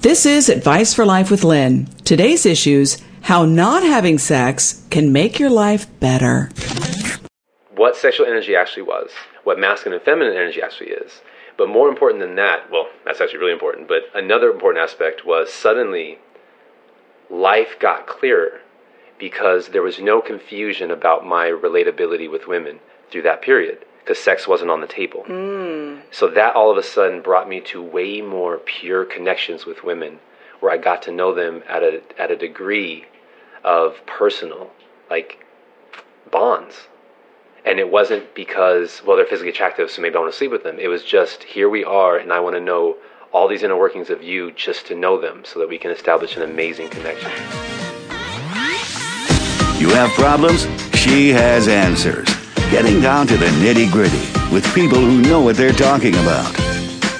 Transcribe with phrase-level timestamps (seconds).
[0.00, 1.86] This is Advice for Life with Lynn.
[2.04, 6.50] Today's issues how not having sex can make your life better.
[7.74, 9.10] What sexual energy actually was,
[9.42, 11.20] what masculine and feminine energy actually is.
[11.56, 15.52] But more important than that, well, that's actually really important, but another important aspect was
[15.52, 16.20] suddenly
[17.28, 18.60] life got clearer
[19.18, 22.78] because there was no confusion about my relatability with women
[23.10, 25.22] through that period because sex wasn't on the table.
[25.28, 26.00] Mm.
[26.10, 30.18] So that all of a sudden brought me to way more pure connections with women
[30.60, 33.04] where I got to know them at a at a degree
[33.64, 34.70] of personal
[35.10, 35.44] like
[36.30, 36.88] bonds.
[37.66, 40.62] And it wasn't because well they're physically attractive so maybe I want to sleep with
[40.62, 40.78] them.
[40.78, 42.96] It was just here we are and I want to know
[43.30, 46.34] all these inner workings of you just to know them so that we can establish
[46.38, 47.30] an amazing connection.
[49.78, 50.66] You have problems?
[50.94, 52.37] She has answers.
[52.70, 54.18] Getting down to the nitty gritty
[54.52, 56.52] with people who know what they're talking about.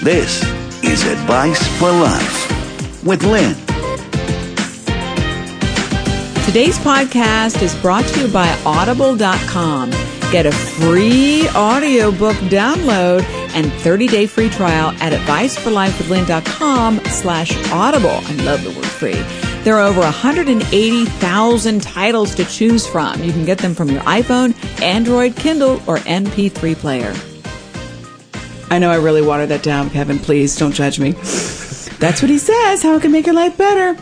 [0.03, 0.43] This
[0.85, 3.55] is Advice for Life with Lynn.
[6.45, 9.91] Today's podcast is brought to you by Audible.com.
[10.31, 13.23] Get a free audiobook download
[13.55, 18.11] and 30-day free trial at adviceforlifewithlynn.com slash audible.
[18.11, 19.48] I love the word free.
[19.69, 23.23] There are over 180,000 titles to choose from.
[23.23, 27.15] You can get them from your iPhone, Android, Kindle, or MP3 player.
[28.71, 30.21] I know I really watered that down, Kevin.
[30.21, 31.11] Please don't judge me.
[31.13, 33.95] That's what he says, how it can make your life better.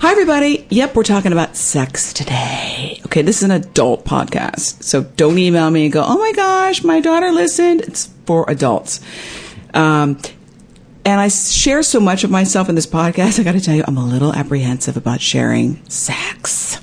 [0.00, 0.66] Hi, everybody.
[0.70, 3.00] Yep, we're talking about sex today.
[3.06, 4.82] Okay, this is an adult podcast.
[4.82, 7.82] So don't email me and go, oh my gosh, my daughter listened.
[7.82, 9.00] It's for adults.
[9.72, 10.18] Um,
[11.06, 13.38] and I share so much of myself in this podcast.
[13.38, 16.80] I got to tell you, I'm a little apprehensive about sharing sex.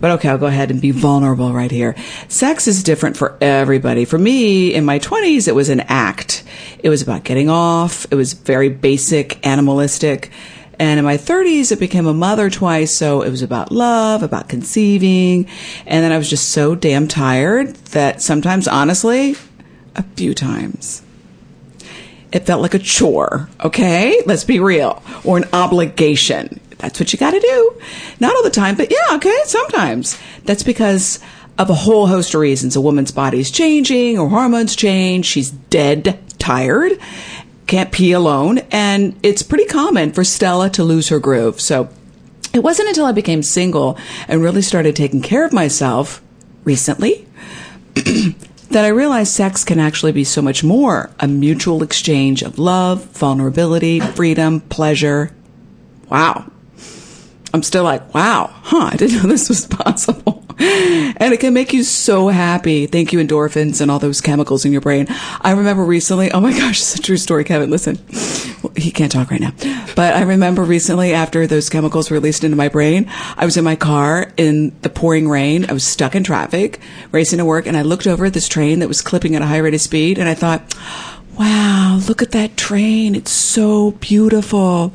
[0.00, 1.94] But okay, I'll go ahead and be vulnerable right here.
[2.26, 4.04] Sex is different for everybody.
[4.04, 6.42] For me, in my 20s, it was an act.
[6.80, 8.06] It was about getting off.
[8.10, 10.32] It was very basic, animalistic.
[10.80, 12.92] And in my 30s, it became a mother twice.
[12.92, 15.46] So it was about love, about conceiving.
[15.86, 19.36] And then I was just so damn tired that sometimes, honestly,
[19.94, 21.02] a few times,
[22.32, 24.22] it felt like a chore, okay?
[24.26, 25.02] Let's be real.
[25.24, 26.60] Or an obligation.
[26.78, 27.80] That's what you gotta do.
[28.20, 30.18] Not all the time, but yeah, okay, sometimes.
[30.44, 31.20] That's because
[31.58, 32.76] of a whole host of reasons.
[32.76, 36.98] A woman's body's changing, her hormones change, she's dead tired,
[37.66, 41.60] can't pee alone, and it's pretty common for Stella to lose her groove.
[41.60, 41.88] So
[42.54, 46.22] it wasn't until I became single and really started taking care of myself
[46.64, 47.26] recently
[48.70, 53.04] that I realized sex can actually be so much more a mutual exchange of love,
[53.04, 55.30] vulnerability, freedom, pleasure.
[56.10, 56.50] Wow.
[57.54, 60.44] I'm still like, wow, huh, I didn't know this was possible.
[61.16, 62.86] and it can make you so happy.
[62.86, 65.06] Thank you, endorphins and all those chemicals in your brain.
[65.40, 67.70] I remember recently, oh my gosh, it's a true story, Kevin.
[67.70, 67.96] Listen,
[68.76, 69.52] he can't talk right now.
[69.94, 73.62] But I remember recently after those chemicals were released into my brain, I was in
[73.62, 75.64] my car in the pouring rain.
[75.68, 76.80] I was stuck in traffic,
[77.12, 79.46] racing to work, and I looked over at this train that was clipping at a
[79.46, 80.74] high rate of speed, and I thought,
[81.38, 83.14] Wow, look at that train.
[83.14, 84.92] It's so beautiful.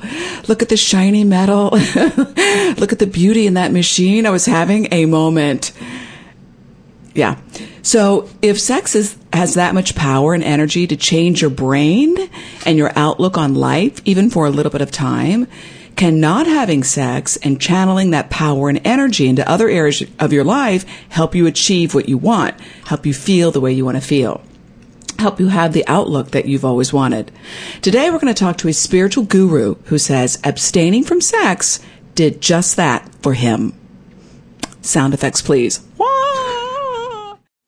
[0.50, 1.70] Look at the shiny metal.
[1.72, 4.26] look at the beauty in that machine.
[4.26, 5.72] I was having a moment.
[7.14, 7.40] Yeah.
[7.82, 12.18] So if sex is, has that much power and energy to change your brain
[12.66, 15.48] and your outlook on life, even for a little bit of time,
[15.96, 20.44] can not having sex and channeling that power and energy into other areas of your
[20.44, 24.02] life help you achieve what you want, help you feel the way you want to
[24.02, 24.42] feel?
[25.20, 27.32] Help you have the outlook that you've always wanted.
[27.82, 31.80] Today we're going to talk to a spiritual guru who says abstaining from sex
[32.16, 33.74] did just that for him.
[34.82, 35.82] Sound effects, please.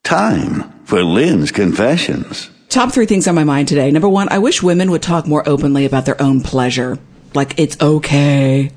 [0.03, 2.49] Time for Lynn's Confessions.
[2.69, 3.89] Top three things on my mind today.
[3.89, 6.99] Number one, I wish women would talk more openly about their own pleasure.
[7.33, 8.71] Like, it's okay.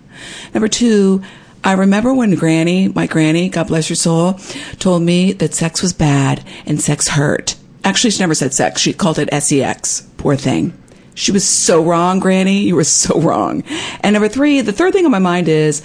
[0.55, 1.23] Number two,
[1.65, 4.39] I remember when Granny, my Granny, God bless your soul,
[4.79, 7.57] told me that sex was bad and sex hurt.
[7.89, 8.83] Actually, she never said sex.
[8.83, 10.07] She called it sex.
[10.19, 10.77] Poor thing.
[11.15, 12.59] She was so wrong, Granny.
[12.59, 13.65] You were so wrong.
[14.03, 15.83] And number three, the third thing on my mind is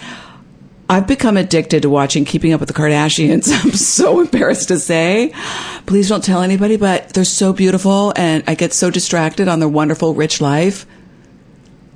[0.89, 3.49] I've become addicted to watching Keeping Up with the Kardashians.
[3.63, 5.33] I'm so embarrassed to say.
[5.85, 9.69] Please don't tell anybody, but they're so beautiful and I get so distracted on their
[9.69, 10.85] wonderful, rich life.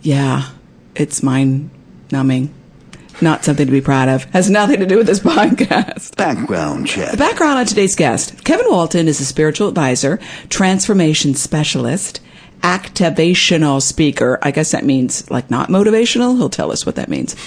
[0.04, 0.52] Yeah,
[0.96, 1.70] it's mind
[2.14, 2.54] numbing
[3.22, 4.24] not something to be proud of.
[4.26, 6.16] Has nothing to do with this podcast.
[6.16, 7.12] Background check.
[7.12, 8.44] The background on today's guest.
[8.44, 10.20] Kevin Walton is a spiritual advisor,
[10.50, 12.22] transformation specialist,
[12.62, 14.40] activational speaker.
[14.42, 16.38] I guess that means like not motivational.
[16.38, 17.36] He'll tell us what that means.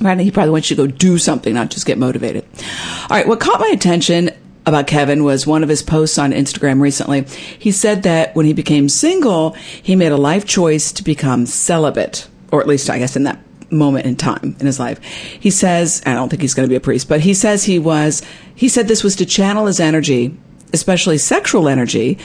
[0.00, 0.16] Right?
[0.20, 2.44] He probably wants you to go do something, not just get motivated.
[2.54, 3.26] All right.
[3.26, 4.30] What caught my attention
[4.64, 7.22] about Kevin was one of his posts on Instagram recently.
[7.58, 12.28] He said that when he became single, he made a life choice to become celibate.
[12.52, 15.02] or at least I guess in that moment in time in his life.
[15.02, 17.78] He says, I don't think he's going to be a priest, but he says he
[17.78, 18.22] was,
[18.54, 20.36] he said this was to channel his energy,
[20.72, 22.18] especially sexual energy,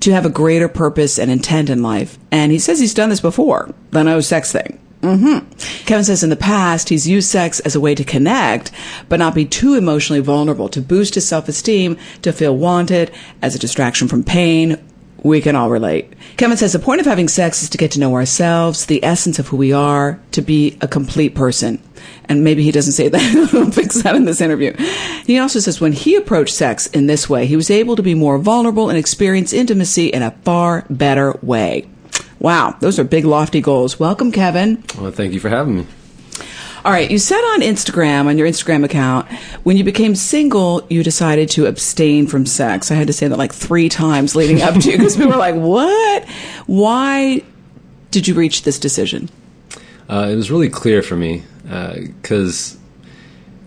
[0.00, 2.18] to have a greater purpose and intent in life.
[2.30, 4.78] And he says he's done this before, the no sex thing.
[5.00, 5.84] Mm-hmm.
[5.84, 8.70] Kevin says in the past he's used sex as a way to connect,
[9.10, 13.54] but not be too emotionally vulnerable, to boost his self esteem, to feel wanted, as
[13.54, 14.82] a distraction from pain.
[15.24, 16.12] We can all relate.
[16.36, 19.38] Kevin says the point of having sex is to get to know ourselves, the essence
[19.38, 21.82] of who we are, to be a complete person.
[22.26, 23.20] And maybe he doesn't say that.
[23.20, 24.74] I don't fix that in this interview.
[25.24, 28.14] He also says when he approached sex in this way, he was able to be
[28.14, 31.88] more vulnerable and experience intimacy in a far better way.
[32.38, 33.98] Wow, those are big, lofty goals.
[33.98, 34.84] Welcome, Kevin.
[34.98, 35.86] Well, thank you for having me.
[36.84, 39.26] All right, you said on Instagram, on your Instagram account,
[39.62, 42.90] when you became single, you decided to abstain from sex.
[42.90, 45.54] I had to say that like three times leading up to because people were like,
[45.54, 46.28] what?
[46.66, 47.42] Why
[48.10, 49.30] did you reach this decision?
[50.10, 52.78] Uh, it was really clear for me because uh,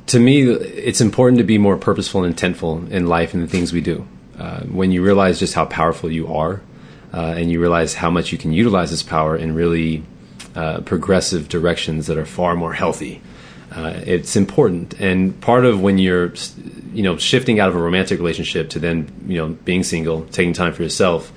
[0.07, 3.73] to me, it's important to be more purposeful and intentful in life and the things
[3.73, 4.07] we do.
[4.37, 6.61] Uh, when you realize just how powerful you are,
[7.13, 10.03] uh, and you realize how much you can utilize this power and really
[10.57, 13.21] uh, progressive directions that are far more healthy.
[13.71, 16.33] Uh, it's important, and part of when you're,
[16.93, 20.53] you know, shifting out of a romantic relationship to then, you know, being single, taking
[20.53, 21.31] time for yourself,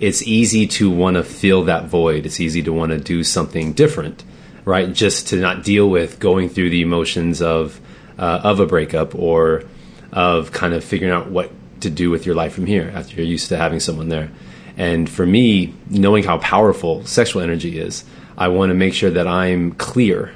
[0.00, 2.26] it's easy to want to fill that void.
[2.26, 4.24] It's easy to want to do something different,
[4.64, 4.92] right?
[4.92, 7.80] Just to not deal with going through the emotions of
[8.18, 9.62] uh, of a breakup or
[10.12, 11.52] of kind of figuring out what
[11.82, 14.30] to do with your life from here after you're used to having someone there.
[14.76, 18.04] And for me, knowing how powerful sexual energy is,
[18.36, 20.32] I want to make sure that I'm clear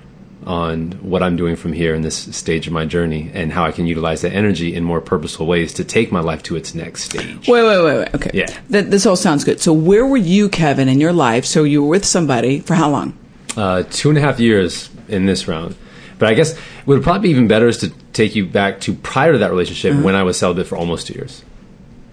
[0.47, 3.73] on what I'm doing from here in this stage of my journey and how I
[3.73, 7.05] can utilize that energy in more purposeful ways to take my life to its next
[7.05, 7.47] stage.
[7.47, 8.15] Wait, wait, wait, wait.
[8.15, 8.31] Okay.
[8.33, 8.47] Yeah.
[8.71, 9.61] Th- this all sounds good.
[9.61, 11.45] So, where were you, Kevin, in your life?
[11.45, 13.19] So, you were with somebody for how long?
[13.57, 15.77] Uh, two and a half years in this round.
[16.19, 18.95] But I guess what would probably be even better is to take you back to
[18.95, 20.03] prior to that relationship uh-huh.
[20.03, 21.43] when I was celibate for almost two years.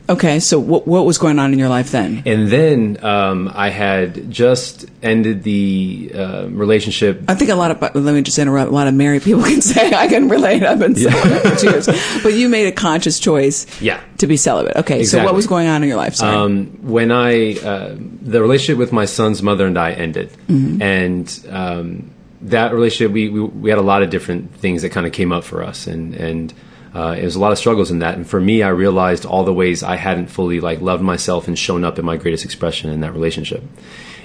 [0.10, 2.24] Okay, so what what was going on in your life then?
[2.26, 7.24] And then um, I had just ended the uh, relationship.
[7.28, 8.72] I think a lot of let me just interrupt.
[8.72, 10.64] A lot of married people can say I can relate.
[10.64, 11.52] I've been celibate yeah.
[11.52, 11.88] for two years,
[12.24, 13.66] but you made a conscious choice.
[13.82, 14.02] Yeah.
[14.20, 14.78] To be celibate.
[14.78, 15.20] Okay, exactly.
[15.20, 16.22] so what was going on in your life?
[16.22, 20.82] Um, when I uh, the relationship with my son's mother and I ended, mm-hmm.
[20.82, 25.06] and um, that relationship we, we we had a lot of different things that kind
[25.06, 26.54] of came up for us, and and
[26.94, 28.16] uh, it was a lot of struggles in that.
[28.16, 31.58] And for me, I realized all the ways I hadn't fully like loved myself and
[31.58, 33.64] shown up in my greatest expression in that relationship.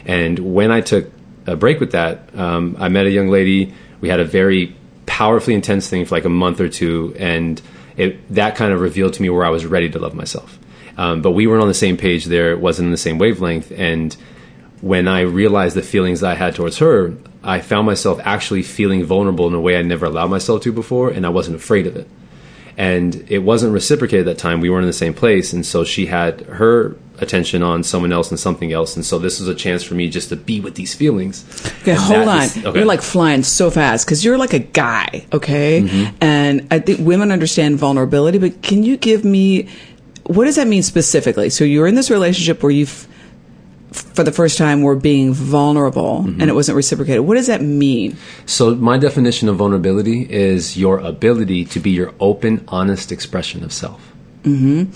[0.05, 1.11] And when I took
[1.47, 3.75] a break with that, um, I met a young lady.
[4.01, 4.77] We had a very
[5.07, 7.61] powerfully intense thing for like a month or two, and
[7.97, 10.59] it, that kind of revealed to me where I was ready to love myself.
[10.97, 12.53] Um, but we weren't on the same page there.
[12.53, 13.73] It wasn't in the same wavelength.
[13.73, 14.15] And
[14.81, 19.49] when I realized the feelings I had towards her, I found myself actually feeling vulnerable
[19.49, 22.09] in a way I never allowed myself to before, and I wasn't afraid of it
[22.77, 24.61] and it wasn't reciprocated at that time.
[24.61, 28.31] We weren't in the same place, and so she had her attention on someone else
[28.31, 30.75] and something else, and so this was a chance for me just to be with
[30.75, 31.45] these feelings.
[31.83, 32.43] Okay, hold on.
[32.43, 32.79] Is, okay.
[32.79, 35.83] You're like flying so fast because you're like a guy, okay?
[35.83, 36.17] Mm-hmm.
[36.21, 39.69] And I think women understand vulnerability, but can you give me
[40.25, 41.51] what does that mean specifically?
[41.51, 43.09] So you're in this relationship where you've
[44.15, 46.41] for the first time we were being vulnerable mm-hmm.
[46.41, 47.23] and it wasn't reciprocated.
[47.23, 48.17] What does that mean?
[48.47, 53.73] So, my definition of vulnerability is your ability to be your open, honest expression of
[53.73, 54.13] self.
[54.43, 54.93] Mm-hmm.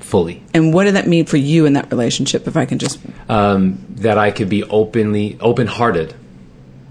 [0.00, 0.42] Fully.
[0.52, 2.98] And what did that mean for you in that relationship, if I can just.
[3.28, 6.14] Um, that I could be openly, open hearted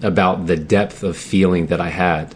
[0.02, 2.34] about the depth of feeling that I had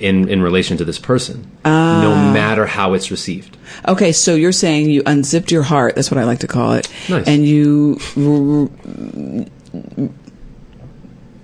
[0.00, 3.56] in, in relation to this person, no matter how it's received.
[3.86, 6.90] Okay, so you're saying you unzipped your heart, that's what I like to call it,
[7.08, 7.26] nice.
[7.26, 8.68] and you r-
[9.98, 10.08] r-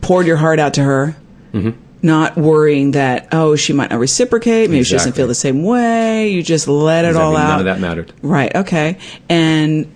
[0.00, 1.16] poured your heart out to her,
[1.52, 1.78] mm-hmm.
[2.02, 4.84] not worrying that, oh, she might not reciprocate, maybe exactly.
[4.84, 6.28] she doesn't feel the same way.
[6.30, 7.48] You just let it all out.
[7.48, 8.12] None of that mattered.
[8.22, 8.98] Right, okay.
[9.28, 9.92] And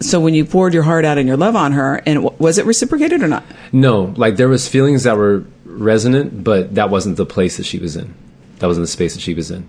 [0.00, 2.66] so when you poured your heart out and your love on her, and was it
[2.66, 3.44] reciprocated or not?
[3.72, 5.44] No, like there was feelings that were
[5.78, 8.14] resonant, but that wasn't the place that she was in.
[8.58, 9.68] That wasn't the space that she was in.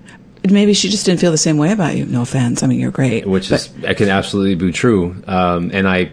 [0.49, 2.05] Maybe she just didn't feel the same way about you.
[2.05, 2.63] No offense.
[2.63, 3.27] I mean, you're great.
[3.27, 3.61] Which but.
[3.61, 5.21] is, that can absolutely be true.
[5.27, 6.11] Um, and I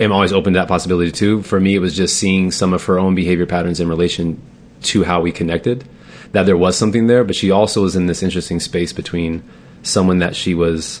[0.00, 1.42] am always open to that possibility too.
[1.42, 4.40] For me, it was just seeing some of her own behavior patterns in relation
[4.82, 5.84] to how we connected,
[6.32, 9.42] that there was something there, but she also was in this interesting space between
[9.82, 11.00] someone that she was,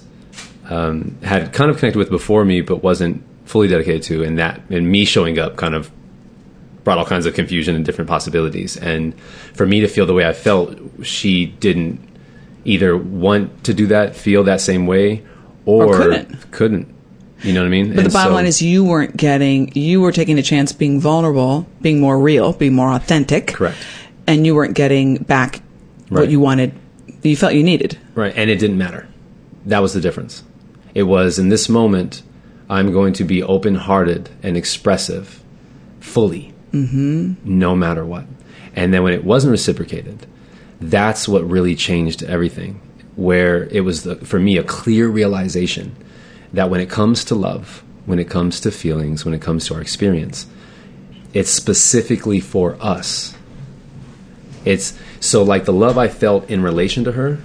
[0.68, 4.60] um, had kind of connected with before me, but wasn't fully dedicated to, and that,
[4.68, 5.90] and me showing up kind of
[6.88, 8.78] brought all kinds of confusion and different possibilities.
[8.78, 9.14] And
[9.52, 12.00] for me to feel the way I felt, she didn't
[12.64, 15.22] either want to do that, feel that same way,
[15.66, 16.50] or, or couldn't.
[16.50, 16.94] couldn't.
[17.42, 17.94] You know what I mean?
[17.94, 21.66] But the bottom line is you weren't getting, you were taking a chance being vulnerable,
[21.82, 23.48] being more real, being more authentic.
[23.48, 23.76] Correct.
[24.26, 25.60] And you weren't getting back
[26.08, 26.22] Right.
[26.22, 26.72] what you wanted,
[27.22, 27.98] you felt you needed.
[28.14, 29.06] Right, and it didn't matter.
[29.66, 30.42] That was the difference.
[30.94, 32.22] It was in this moment,
[32.70, 35.42] I'm going to be open hearted and expressive
[36.00, 37.34] fully, mm-hmm.
[37.44, 38.26] no matter what.
[38.74, 40.26] And then when it wasn't reciprocated,
[40.80, 42.80] that's what really changed everything.
[43.16, 45.96] Where it was, the, for me, a clear realization
[46.52, 49.74] that when it comes to love, when it comes to feelings, when it comes to
[49.74, 50.46] our experience,
[51.34, 53.34] it's specifically for us.
[54.64, 57.38] It's so like the love I felt in relation to her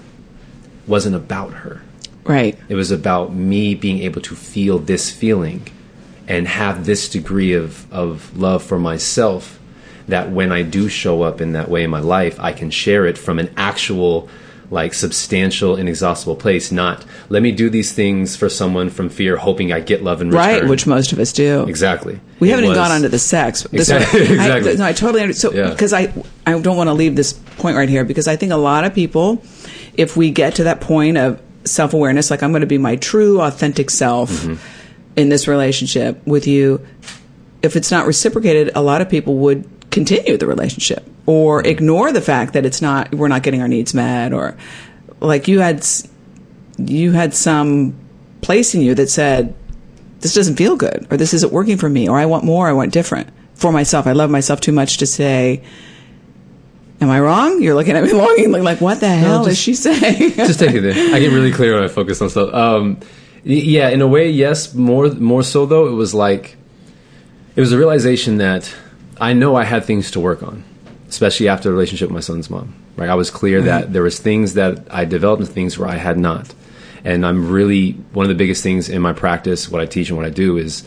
[0.87, 1.81] wasn't about her.
[2.23, 2.57] Right.
[2.69, 5.67] It was about me being able to feel this feeling
[6.27, 9.59] and have this degree of, of love for myself
[10.07, 13.05] that when I do show up in that way in my life, I can share
[13.05, 14.27] it from an actual,
[14.69, 16.71] like, substantial, inexhaustible place.
[16.73, 20.29] Not, let me do these things for someone from fear, hoping I get love in
[20.29, 20.41] return.
[20.61, 21.63] Right, which most of us do.
[21.67, 22.19] Exactly.
[22.39, 23.63] We It haven't even was- gone on to the sex.
[23.71, 24.37] This Exactly.
[24.37, 25.53] one- I, no, I totally understand.
[25.53, 25.69] So, Yeah.
[25.69, 26.13] because I,
[26.45, 28.93] I don't want to leave this point right here because I think a lot of
[28.93, 29.41] people,
[29.95, 32.97] if we get to that point of self awareness, like I'm going to be my
[32.97, 34.55] true, authentic self Mm-hmm.
[35.15, 36.85] In this relationship with you,
[37.61, 42.21] if it's not reciprocated, a lot of people would continue the relationship or ignore the
[42.21, 44.57] fact that it's not, we're not getting our needs met or
[45.19, 45.85] like you had,
[46.77, 47.95] you had some
[48.41, 49.55] place in you that said,
[50.19, 52.73] this doesn't feel good or this isn't working for me or I want more, I
[52.73, 54.07] want different for myself.
[54.07, 55.63] I love myself too much to say,
[56.99, 57.61] am I wrong?
[57.61, 60.31] You're looking at me longingly like, what the hell is just- she saying?
[60.33, 61.15] just take it there.
[61.15, 62.53] I get really clear when I focus on stuff.
[62.53, 62.99] Um,
[63.43, 64.73] yeah, in a way, yes.
[64.73, 66.55] More, more so though, it was like
[67.55, 68.73] it was a realization that
[69.19, 70.63] I know I had things to work on,
[71.09, 72.75] especially after the relationship with my son's mom.
[72.95, 75.95] Right, I was clear that there was things that I developed and things where I
[75.95, 76.53] had not,
[77.03, 80.17] and I'm really one of the biggest things in my practice, what I teach and
[80.17, 80.83] what I do is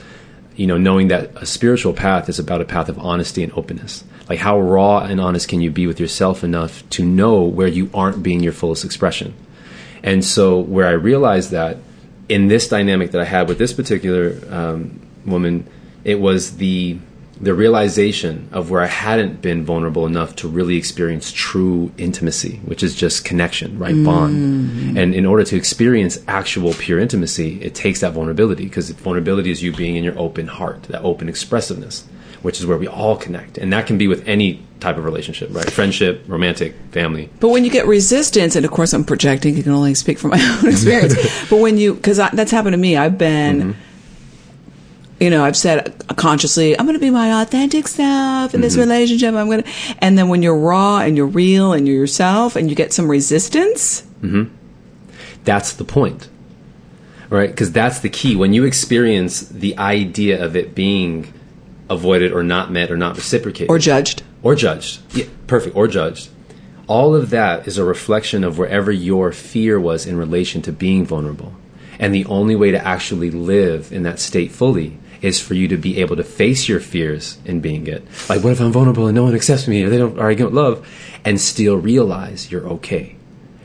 [0.56, 4.04] you know, knowing that a spiritual path is about a path of honesty and openness.
[4.28, 7.90] Like, how raw and honest can you be with yourself enough to know where you
[7.94, 9.34] aren't being your fullest expression?
[10.02, 11.78] And so, where I realized that
[12.28, 15.66] in this dynamic that I had with this particular um, woman,
[16.04, 16.98] it was the
[17.38, 22.82] the realization of where I hadn't been vulnerable enough to really experience true intimacy, which
[22.82, 23.94] is just connection, right?
[24.04, 24.96] Bond.
[24.96, 29.62] And in order to experience actual pure intimacy, it takes that vulnerability because vulnerability is
[29.62, 32.06] you being in your open heart, that open expressiveness,
[32.46, 33.58] which is where we all connect.
[33.58, 35.68] And that can be with any type of relationship, right?
[35.68, 37.28] Friendship, romantic, family.
[37.40, 40.30] But when you get resistance, and of course I'm projecting, you can only speak from
[40.30, 41.14] my own experience.
[41.50, 43.80] but when you, because that's happened to me, I've been, Mm-hmm.
[45.24, 48.62] you know, I've said consciously, I'm going to be my authentic self in Mm-hmm.
[48.62, 49.34] this relationship.
[49.34, 52.70] I'm going to, and then when you're raw and you're real and you're yourself and
[52.70, 54.04] you get some resistance,
[55.44, 56.28] That's the point,
[57.28, 57.50] right?
[57.50, 58.36] Because that's the key.
[58.36, 61.32] When you experience the idea of it being
[61.88, 64.22] avoided or not met or not reciprocated or judged.
[64.42, 65.00] or judged.
[65.14, 65.76] Yeah, perfect.
[65.76, 66.30] Or judged.
[66.88, 71.04] All of that is a reflection of wherever your fear was in relation to being
[71.04, 71.54] vulnerable.
[71.98, 75.76] And the only way to actually live in that state fully is for you to
[75.76, 78.06] be able to face your fears in being it.
[78.28, 80.34] Like, what if I'm vulnerable and no one accepts me or they don't, or I
[80.34, 80.86] don't love?
[81.24, 83.16] And still realize you're okay.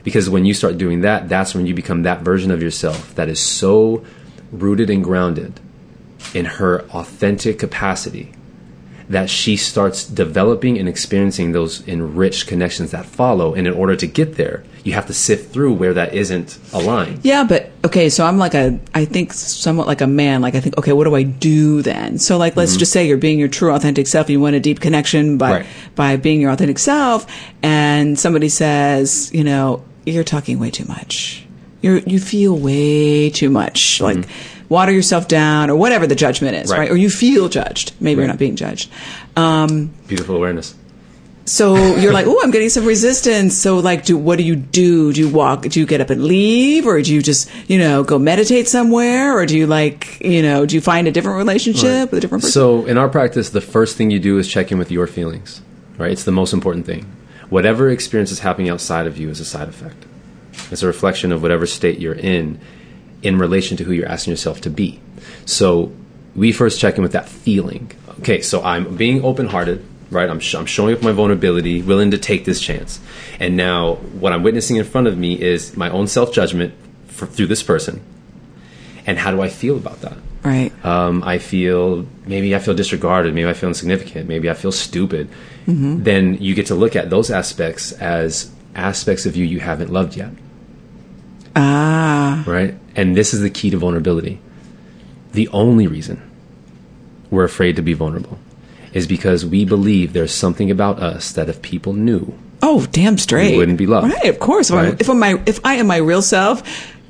[0.02, 3.28] Because when you start doing that, that's when you become that version of yourself that
[3.28, 4.04] is so
[4.50, 5.60] rooted and grounded
[6.34, 8.32] in her authentic capacity
[9.08, 13.54] that she starts developing and experiencing those enriched connections that follow.
[13.54, 17.20] And in order to get there, you have to sift through where that isn't aligned.
[17.22, 20.40] Yeah, but okay, so I'm like a, I think somewhat like a man.
[20.40, 22.18] Like I think, okay, what do I do then?
[22.18, 22.78] So like, let's mm-hmm.
[22.78, 24.30] just say you're being your true authentic self.
[24.30, 25.66] You want a deep connection by Right.
[25.94, 27.26] by being your authentic self,
[27.62, 31.46] and somebody says, you know, you're talking way too much.
[31.82, 34.00] You're, you feel way too much.
[34.00, 34.61] Like mm-hmm.
[34.72, 36.78] Water yourself down, or whatever the judgment is, right?
[36.80, 36.90] Right.
[36.90, 37.92] Or you feel judged.
[38.00, 38.90] Maybe you're not being judged.
[39.36, 40.74] Um, Beautiful awareness.
[41.44, 43.56] so you're like, oh, I'm getting some resistance.
[43.56, 45.12] So like, do what do you do?
[45.12, 45.62] Do you walk?
[45.62, 49.36] Do you get up and leave, or do you just you know go meditate somewhere,
[49.36, 52.42] or do you like you know do you find a different relationship with a different
[52.42, 52.52] person?
[52.52, 55.60] So, in our practice, the first thing you do is check in with your feelings,
[55.98, 56.10] right?
[56.12, 57.04] It's the most important thing.
[57.50, 60.06] Whatever experience is happening outside of you is a side effect.
[60.70, 62.58] It's a reflection of whatever state you're in
[63.22, 65.00] in relation to who you're asking yourself to be.
[65.44, 65.92] So,
[66.34, 67.90] we first check in with that feeling.
[68.20, 70.28] Okay, so I'm being open hearted, right?
[70.28, 73.00] I'm, sh- I'm showing up my vulnerability, willing to take this chance.
[73.38, 76.74] And now, what I'm witnessing in front of me is my own self judgment
[77.08, 78.02] through this person.
[79.06, 80.16] And how do I feel about that?
[80.44, 80.72] right.
[80.84, 85.28] um, I feel maybe I feel disregarded, maybe I feel insignificant, maybe I feel stupid,
[85.66, 90.16] then you get to look at those aspects as aspects of you you haven't loved
[90.16, 90.30] yet,
[91.54, 92.74] ah, right?
[92.94, 94.40] And this is the key to vulnerability.
[95.32, 96.20] the only reason
[97.30, 98.38] we're afraid to be vulnerable
[98.92, 102.34] is because we believe there's something about us that if people knew,
[102.64, 103.52] Oh, damn straight.
[103.52, 104.12] We wouldn't be loved.
[104.12, 104.70] Right, of course.
[104.70, 104.94] Right?
[105.00, 106.62] if I'm my if I am my real self,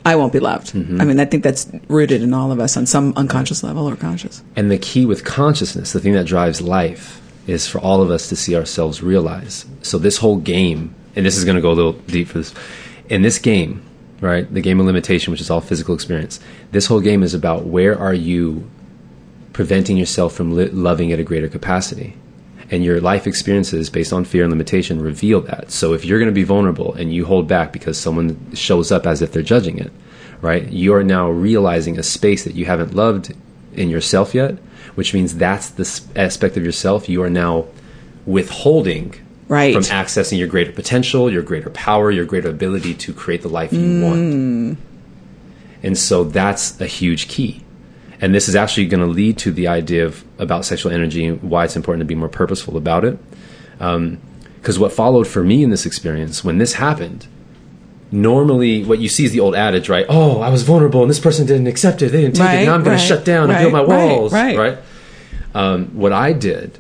[0.07, 0.73] I won't be loved.
[0.73, 0.99] Mm-hmm.
[1.01, 3.95] I mean, I think that's rooted in all of us on some unconscious level or
[3.97, 4.43] conscious.
[4.57, 8.29] And the key with consciousness, the thing that drives life, is for all of us
[8.31, 9.67] to see ourselves realize.
[9.83, 12.55] So this whole game, and this is going to go a little deep for this,
[13.11, 13.83] in this game,
[14.23, 17.67] right, the game of limitation, which is all physical experience, this whole game is about
[17.67, 18.71] where are you
[19.53, 22.15] preventing yourself from li- loving at a greater capacity.
[22.71, 25.71] And your life experiences based on fear and limitation reveal that.
[25.71, 29.07] So if you're going to be vulnerable and you hold back because someone shows up
[29.07, 29.93] as if they're judging it,
[30.41, 30.67] right?
[30.71, 33.35] You are now realizing a space that you haven't loved
[33.75, 34.53] in yourself yet,
[34.95, 37.67] which means that's the aspect of yourself you are now
[38.25, 39.15] withholding
[39.49, 39.75] Right.
[39.75, 43.73] from accessing your greater potential, your greater power, your greater ability to create the life
[43.73, 44.79] you want.
[45.83, 47.63] And so that's a huge key.
[48.21, 51.43] And this is actually going to lead to the idea of about sexual energy and
[51.43, 53.19] why it's important to be more purposeful about it.
[53.79, 57.27] Because what followed for me in this experience, when this happened,
[58.13, 60.07] normally what you see is the old adage, right?
[60.09, 62.11] Oh, I was vulnerable and this person didn't accept it.
[62.11, 62.47] They didn't take it.
[62.59, 64.33] Right, Now I'm going right, to shut down and build my right, right, walls.
[64.33, 64.79] right.
[65.55, 66.79] Um, what I did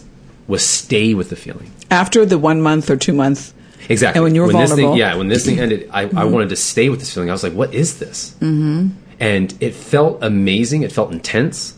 [0.52, 1.68] was stay with the feeling.
[1.90, 3.52] After the one month or two month,
[3.88, 4.18] Exactly.
[4.18, 4.96] And when you were this thing, vulnerable.
[4.98, 7.28] yeah, when this thing ended, I, I wanted to stay with this feeling.
[7.30, 8.90] I was like, "What is this?" Mm-hmm.
[9.18, 10.82] And it felt amazing.
[10.82, 11.76] It felt intense.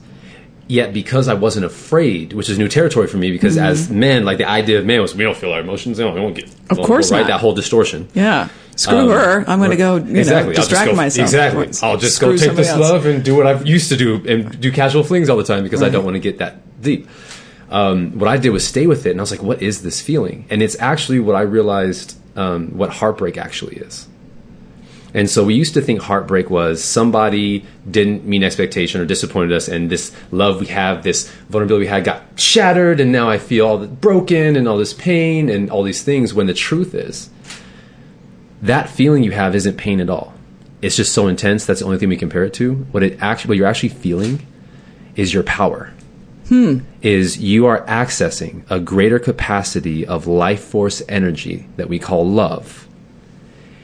[0.66, 4.38] Yet, because I wasn't afraid, which is new territory for me, because as men, like
[4.38, 5.98] the idea of men was, we don't feel our emotions.
[5.98, 6.48] We don't, we don't get.
[6.70, 7.26] Of course right?
[7.26, 8.08] That whole distortion.
[8.14, 9.44] yeah, screw Um, her.
[9.46, 10.52] I'm going to go, you exactly.
[10.54, 11.26] know, distract go- myself.
[11.26, 11.68] Exactly.
[11.82, 12.80] I'll just go take this else.
[12.80, 15.64] love and do what I used to do and do casual flings all the time
[15.64, 17.08] because I don't want to get that deep.
[17.70, 20.00] Um, what I did was stay with it, and I was like, "What is this
[20.00, 24.08] feeling?" And it's actually what I realized um, what heartbreak actually is.
[25.14, 29.68] And so we used to think heartbreak was somebody didn't meet expectation or disappointed us,
[29.68, 33.66] and this love we have, this vulnerability we had, got shattered, and now I feel
[33.66, 36.34] all broken and all this pain and all these things.
[36.34, 37.30] When the truth is,
[38.60, 40.34] that feeling you have isn't pain at all.
[40.82, 41.64] It's just so intense.
[41.64, 42.74] That's the only thing we compare it to.
[42.90, 44.44] What it actually, what you're actually feeling,
[45.14, 45.92] is your power.
[46.50, 52.86] Is you are accessing a greater capacity of life force energy that we call love,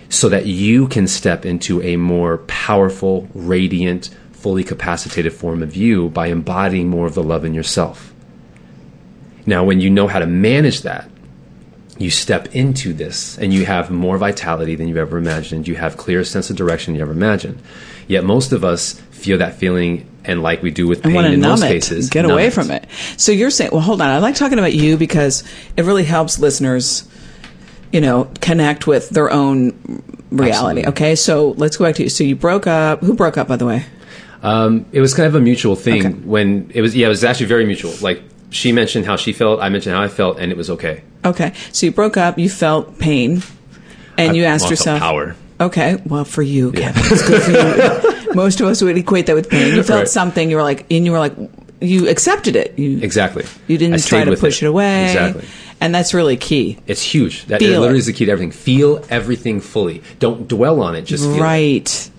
[0.08, 6.08] so that you can step into a more powerful, radiant, fully capacitated form of you
[6.10, 8.12] by embodying more of the love in yourself.
[9.46, 11.10] Now, when you know how to manage that,
[12.00, 15.68] you step into this and you have more vitality than you've ever imagined.
[15.68, 17.60] You have clearer sense of direction than you ever imagined.
[18.08, 21.62] Yet most of us feel that feeling, and like we do with pain in most
[21.62, 22.88] it, cases, get away from it.
[23.18, 24.08] So you're saying, well, hold on.
[24.08, 25.44] I like talking about you because
[25.76, 27.06] it really helps listeners,
[27.92, 30.80] you know, connect with their own reality.
[30.80, 30.86] Absolutely.
[30.86, 32.08] Okay, so let's go back to you.
[32.08, 33.00] So you broke up.
[33.00, 33.84] Who broke up, by the way?
[34.42, 36.14] Um, it was kind of a mutual thing Okay.
[36.14, 36.96] when it was.
[36.96, 37.92] Yeah, it was actually very mutual.
[38.00, 41.02] Like she mentioned how she felt, I mentioned how I felt, and it was okay.
[41.24, 42.38] Okay, so you broke up.
[42.38, 43.42] You felt pain,
[44.16, 45.36] and you asked I yourself, power.
[45.60, 48.34] Okay, well, for you, Kevin, it's good for you.
[48.34, 49.74] Most of us would equate that with pain.
[49.74, 50.08] You felt Right.
[50.08, 50.48] something.
[50.48, 51.34] You were like, and you were like,
[51.80, 52.78] you accepted it.
[52.78, 53.44] You Exactly.
[53.66, 55.06] You didn't try to push it, away.
[55.06, 55.44] Exactly.
[55.80, 56.78] And that's really key.
[56.86, 57.46] It's huge.
[57.46, 58.00] That it literally it.
[58.00, 58.52] is the key to everything.
[58.52, 60.02] Feel everything fully.
[60.18, 61.02] Don't dwell on it.
[61.02, 62.09] Just feel it.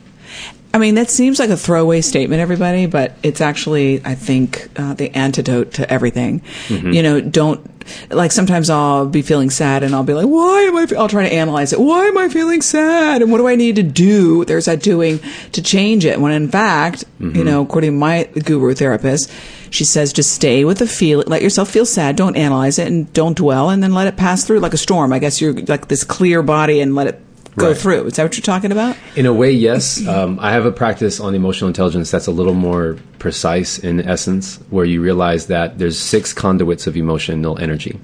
[0.73, 4.93] I mean, that seems like a throwaway statement, everybody, but it's actually, I think, uh,
[4.93, 6.39] the antidote to everything.
[6.67, 6.91] Mm-hmm.
[6.91, 7.69] You know, don't,
[8.10, 10.95] like sometimes I'll be feeling sad and I'll be like, why am I, fe-?
[10.95, 11.79] I'll try to analyze it.
[11.79, 13.21] Why am I feeling sad?
[13.21, 14.45] And what do I need to do?
[14.45, 15.19] There's that doing
[15.51, 16.19] to change it.
[16.21, 17.36] When in fact, Mm-hmm.
[17.38, 19.31] you know, according to my guru therapist,
[19.69, 23.13] she says just stay with the feel, let yourself feel sad, don't analyze it and
[23.13, 25.13] don't dwell and then let it pass through like a storm.
[25.13, 27.21] I guess you're like this clear body and let it
[27.57, 27.77] go Right.
[27.77, 28.05] through.
[28.05, 28.95] Is that what you're talking about?
[29.15, 30.05] In a way, yes.
[30.07, 34.59] Um, I have a practice on emotional intelligence that's a little more precise in essence,
[34.69, 37.99] where you realize that there's six conduits of emotional energy,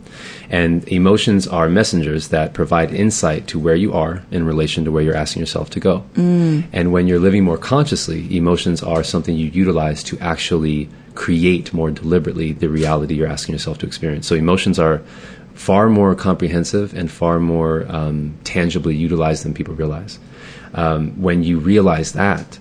[0.50, 5.02] and emotions are messengers that provide insight to where you are in relation to where
[5.02, 6.04] you're asking yourself to go.
[6.16, 11.90] And when you're living more consciously, emotions are something you utilize to actually create more
[11.90, 14.28] deliberately the reality you're asking yourself to experience.
[14.28, 15.02] So emotions are
[15.58, 20.20] far more comprehensive and far more um, tangibly utilized than people realize.
[20.76, 22.60] Um, when you realize that,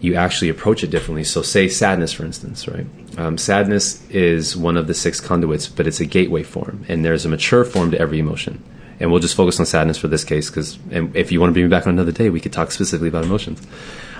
[0.00, 1.22] you actually approach it differently.
[1.22, 2.86] So, say sadness, for instance, right?
[3.16, 7.24] Um, sadness is one of the six conduits, but it's a gateway form, and there's
[7.24, 8.62] a mature form to every emotion.
[8.98, 11.66] And we'll just focus on sadness for this case, because if you want to bring
[11.66, 13.64] me back on another day, we could talk specifically about emotions.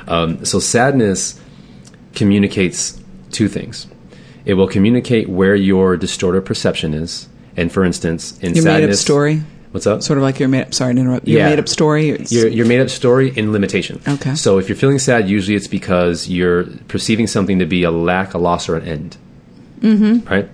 [0.07, 1.41] Um, so, sadness
[2.15, 3.89] communicates two things.
[4.45, 8.95] It will communicate where your distorted perception is, and for instance, in Your made up
[8.95, 9.43] story.
[9.73, 10.03] What's up?
[10.03, 10.75] Sort of like your made up.
[10.75, 11.27] Sorry to interrupt.
[11.27, 11.49] Your Yeah.
[11.49, 12.27] made up story.
[12.29, 14.01] Your, your made up story in limitation.
[14.07, 14.35] Okay.
[14.35, 18.35] So if you're feeling sad, usually it's because you're perceiving something to be a lack,
[18.35, 19.17] a loss, or an end.
[19.81, 20.29] Mm-hmm.
[20.29, 20.49] Right?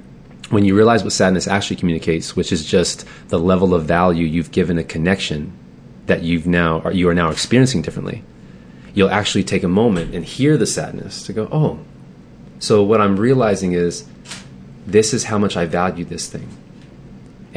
[0.50, 4.52] When you realize what sadness actually communicates, which is just the level of value you've
[4.52, 5.52] given a connection
[6.06, 8.22] that you've now or you are now experiencing differently,
[8.94, 11.80] you'll actually take a moment and hear the sadness to go, oh,
[12.60, 14.06] so what I'm realizing is
[14.86, 16.48] this is how much I value this thing.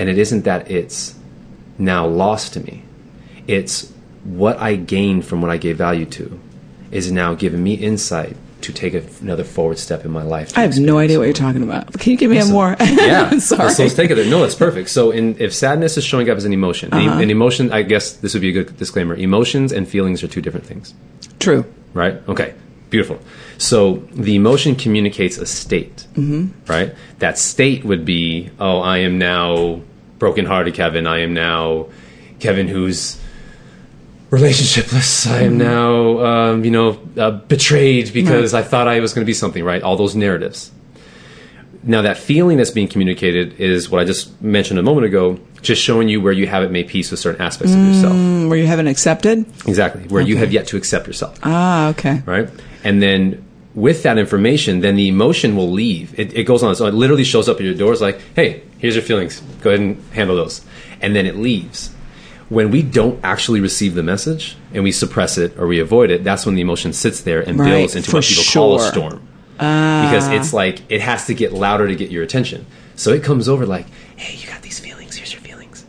[0.01, 1.13] And it isn't that it's
[1.77, 2.81] now lost to me.
[3.45, 6.39] It's what I gained from what I gave value to
[6.89, 10.57] is now giving me insight to take a, another forward step in my life.
[10.57, 11.93] I have no idea what you're talking about.
[11.99, 12.75] Can you give me a more?
[12.81, 13.29] yeah.
[13.37, 13.69] Sorry.
[13.69, 14.15] So let's take it.
[14.15, 14.25] there.
[14.25, 14.89] No, that's perfect.
[14.89, 17.19] So in, if sadness is showing up as an emotion, Uh-huh.
[17.19, 19.13] an emotion, I guess this would be a good disclaimer.
[19.13, 20.95] Emotions and feelings are two different things,
[21.39, 21.63] True.
[21.93, 22.27] right?
[22.27, 22.55] Okay.
[22.89, 23.19] Beautiful.
[23.59, 26.47] So the emotion communicates a state, mm-hmm.
[26.65, 26.95] right?
[27.19, 29.81] That state would be, oh, I am now
[30.21, 31.07] brokenhearted, Kevin.
[31.07, 31.87] I am now
[32.39, 33.19] Kevin who's
[34.29, 35.25] relationshipless.
[35.29, 39.29] I am now, um, you know, uh, betrayed because I thought I was going to
[39.29, 39.81] be something, right?
[39.81, 40.71] All those narratives.
[41.83, 45.81] Now, that feeling that's being communicated is what I just mentioned a moment ago, just
[45.81, 48.13] showing you where you haven't made peace with certain aspects of yourself.
[48.13, 49.39] Mm, Where you haven't accepted?
[49.67, 50.03] Exactly.
[50.03, 52.21] Where you have yet to accept yourself, Ah, okay.
[52.27, 52.47] right?
[52.83, 56.17] And then with that information, then the emotion will leave.
[56.19, 56.75] It, it goes on.
[56.75, 57.91] So it literally shows up at your door.
[57.93, 59.39] It's like, hey, here's your feelings.
[59.61, 60.65] Go ahead and handle those.
[60.99, 61.91] And then it leaves.
[62.49, 66.25] When we don't actually receive the message and we suppress it or we avoid it,
[66.25, 68.91] that's when the emotion sits there and Right, builds into what people call a sure.
[68.91, 69.27] storm.
[69.63, 70.09] Ah.
[70.09, 72.65] because it's like it has to get louder to get your attention.
[72.95, 73.85] So it comes over like,
[74.17, 75.15] "Hey, you got these feelings.
[75.15, 75.85] Here's your feelings."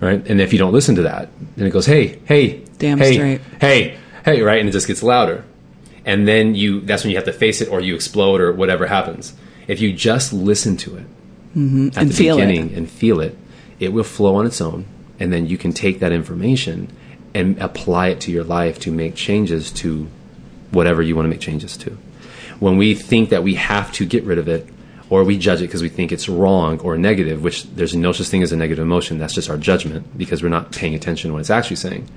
[0.00, 0.20] Right?
[0.28, 3.40] And if you don't listen to that, then it goes, "Hey, hey, Damn hey, straight.
[3.60, 4.58] hey, hey," right?
[4.58, 5.44] And it just gets louder.
[6.04, 8.86] And then you that's when you have to face it or you explode or whatever
[8.86, 9.32] happens.
[9.68, 11.04] If you just listen to it
[11.56, 11.88] Mm-hmm.
[11.88, 12.46] at And the feel it.
[12.46, 13.36] beginning and feel it,
[13.80, 14.86] it will flow on its own.
[15.20, 16.94] And then you can take that information
[17.34, 20.08] and apply it to your life to make changes to
[20.70, 21.98] whatever you want to make changes to.
[22.60, 24.68] When we think that we have to get rid of it,
[25.10, 28.26] or we judge it because we think it's wrong or negative, which there's no such
[28.26, 31.34] thing as a negative emotion, that's just our judgment because we're not paying attention to
[31.34, 32.08] what it's actually saying.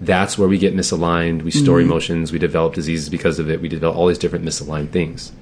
[0.00, 1.90] That's where we get misaligned, we store mm-hmm.
[1.90, 5.32] emotions, we develop diseases because of it, we develop all these different misaligned things.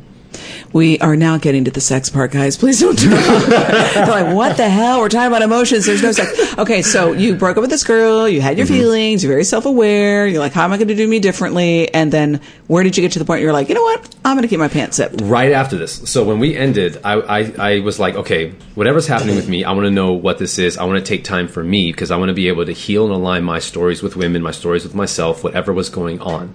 [0.72, 2.56] We are now getting to the sex part, guys.
[2.56, 3.46] Please don't turn off.
[3.94, 5.00] They're like, what the hell?
[5.00, 5.86] We're talking about emotions.
[5.86, 6.58] There's no sex.
[6.58, 8.28] Okay, so you broke up with this girl.
[8.28, 8.76] You had your mm-hmm.
[8.76, 9.22] feelings.
[9.22, 10.26] You're very self-aware.
[10.26, 11.92] You're like, how am I going to do me differently?
[11.92, 14.14] And then where did you get to the point where you're like, you know what?
[14.24, 15.20] I'm going to keep my pants zipped.
[15.22, 16.10] right after this.
[16.10, 19.72] So when we ended, I, I, I was like, okay, whatever's happening with me, I
[19.72, 20.76] want to know what this is.
[20.76, 23.04] I want to take time for me because I want to be able to heal
[23.04, 26.54] and align my stories with women, my stories with myself, whatever was going on.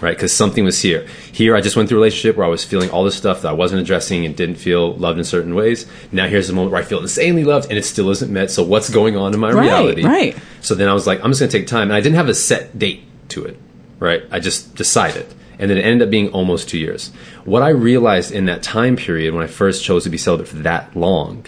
[0.00, 0.16] Right?
[0.16, 1.06] Because something was here.
[1.30, 3.48] Here, I just went through a relationship where I was feeling all this stuff that
[3.48, 5.86] I wasn't addressing and didn't feel loved in certain ways.
[6.10, 8.50] Now here's the moment where I feel insanely loved and it still isn't met.
[8.50, 10.02] So what's going on in my Right, reality?
[10.04, 10.36] right.
[10.62, 11.82] So then I was like, I'm just going to take time.
[11.90, 13.58] And I didn't have a set date to it,
[13.98, 14.22] right?
[14.30, 15.26] I just decided.
[15.58, 17.10] And then it ended up being almost two years.
[17.44, 20.56] What I realized in that time period when I first chose to be celibate for
[20.56, 21.44] that long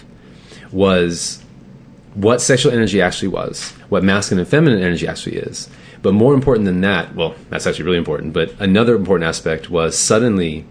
[0.71, 1.41] was
[2.13, 5.69] what sexual energy actually was, what masculine and feminine energy actually is.
[6.03, 9.97] But more important than that, well, that's actually really important, but another important aspect was
[9.97, 10.65] suddenly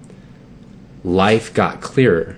[1.02, 2.36] life got clearer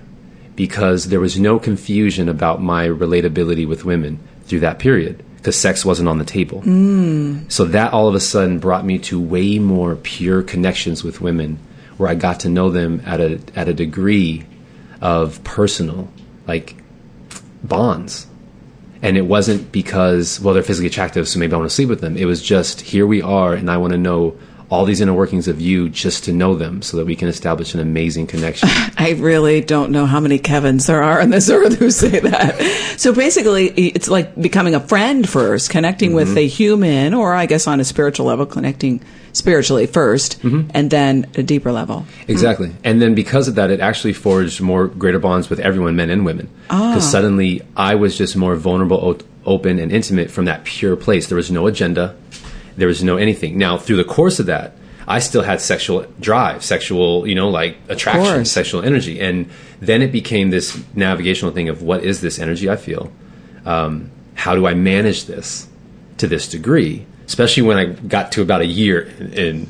[0.55, 5.83] because there was no confusion about my relatability with women through that period because sex
[5.85, 6.61] wasn't on the table.
[6.61, 7.51] Mm.
[7.51, 11.59] So that all of a sudden brought me to way more pure connections with women
[11.97, 14.45] where I got to know them at a at a degree
[15.01, 16.09] of personal
[16.47, 16.75] like
[17.63, 18.27] bonds.
[19.01, 22.01] And it wasn't because well they're physically attractive so maybe I want to sleep with
[22.01, 22.17] them.
[22.17, 24.37] It was just here we are and I want to know
[24.69, 27.73] all these inner workings of you just to know them so that we can establish
[27.75, 28.67] an amazing connection.
[28.97, 32.59] I really don't know how many Kevins there are on this earth who say that.
[32.97, 36.15] So basically, it's like becoming a friend first, connecting Mm-hmm.
[36.15, 39.01] with a human, or I guess on a spiritual level, connecting
[39.33, 40.71] spiritually 1st Mm-hmm.
[40.73, 42.05] and then a deeper level.
[42.27, 42.71] Exactly.
[42.83, 46.25] And then because of that, it actually forged more greater bonds with everyone, men and
[46.25, 46.49] women.
[46.69, 51.27] Because suddenly I was just more vulnerable, o- open, and intimate from that pure place.
[51.27, 52.15] There was no agenda.
[52.77, 53.57] There was no anything.
[53.57, 54.73] Now, through the course of that,
[55.07, 59.19] I still had sexual drive, sexual, you know, like attraction, sexual energy.
[59.19, 63.11] And then it became this navigational thing of what is this energy I feel?
[63.65, 65.67] Um, how do I manage this
[66.17, 67.05] to this degree?
[67.27, 69.69] Especially when I got to about a year in,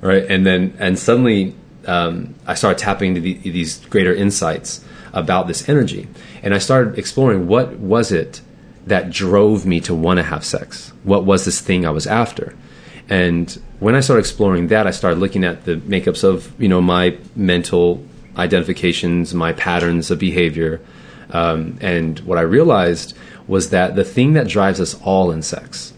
[0.00, 0.24] right?
[0.28, 1.54] And then, and suddenly,
[1.86, 6.08] um, I started tapping into the, these greater insights about this energy.
[6.42, 8.40] And I started exploring what was it
[8.86, 10.92] that drove me to want to have sex?
[11.02, 12.54] What was this thing I was after?
[13.08, 16.80] And when I started exploring that, I started looking at the makeups of, you know,
[16.80, 18.04] my mental
[18.36, 20.80] identifications, my patterns of behavior.
[21.30, 23.16] Um, and what I realized
[23.46, 25.92] was that the thing that drives us all in sex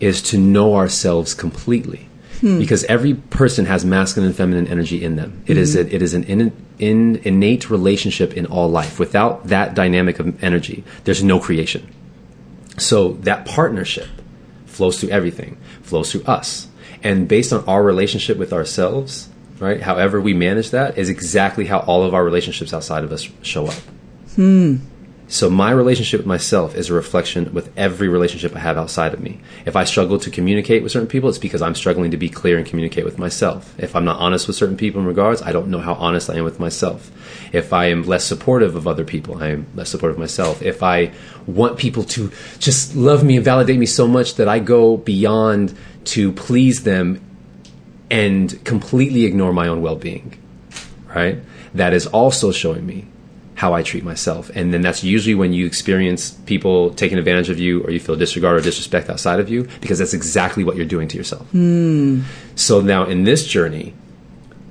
[0.00, 2.08] is to know ourselves completely.
[2.58, 5.44] Because every person has masculine and feminine energy in them.
[5.46, 8.98] It is a, it is an in, in, innate relationship in all life.
[8.98, 11.88] Without that dynamic of energy, there's no creation.
[12.78, 14.08] So that partnership
[14.66, 16.68] flows through everything, flows through us.
[17.02, 21.80] And based on our relationship with ourselves, right, however we manage that is exactly how
[21.80, 23.78] all of our relationships outside of us show up.
[24.34, 24.76] Hmm.
[25.32, 29.20] So my relationship with myself is a reflection with every relationship I have outside of
[29.20, 29.40] me.
[29.64, 32.58] If I struggle to communicate with certain people, it's because I'm struggling to be clear
[32.58, 33.74] and communicate with myself.
[33.78, 36.34] If I'm not honest with certain people in regards, I don't know how honest I
[36.34, 37.10] am with myself.
[37.50, 40.60] If I am less supportive of other people, I am less supportive of myself.
[40.60, 41.12] If I
[41.46, 45.72] want people to just love me and validate me so much that I go beyond
[46.12, 47.24] to please them
[48.10, 50.36] and completely ignore my own well-being,
[51.06, 51.38] right?
[51.72, 53.06] That is also showing me
[53.62, 54.50] how I treat myself.
[54.56, 58.16] And then that's usually when you experience people taking advantage of you or you feel
[58.16, 61.48] disregard or disrespect outside of you because that's exactly what you're doing to yourself.
[61.50, 62.22] Hmm.
[62.56, 63.94] So now in this journey,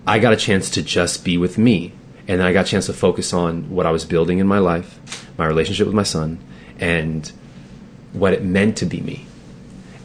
[0.05, 1.93] I got a chance to just be with me.
[2.27, 4.99] And I got a chance to focus on what I was building in my life,
[5.37, 6.39] my relationship with my son,
[6.77, 7.31] and
[8.11, 9.25] what it meant to be me.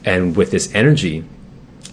[0.04, 1.24] And with this energy,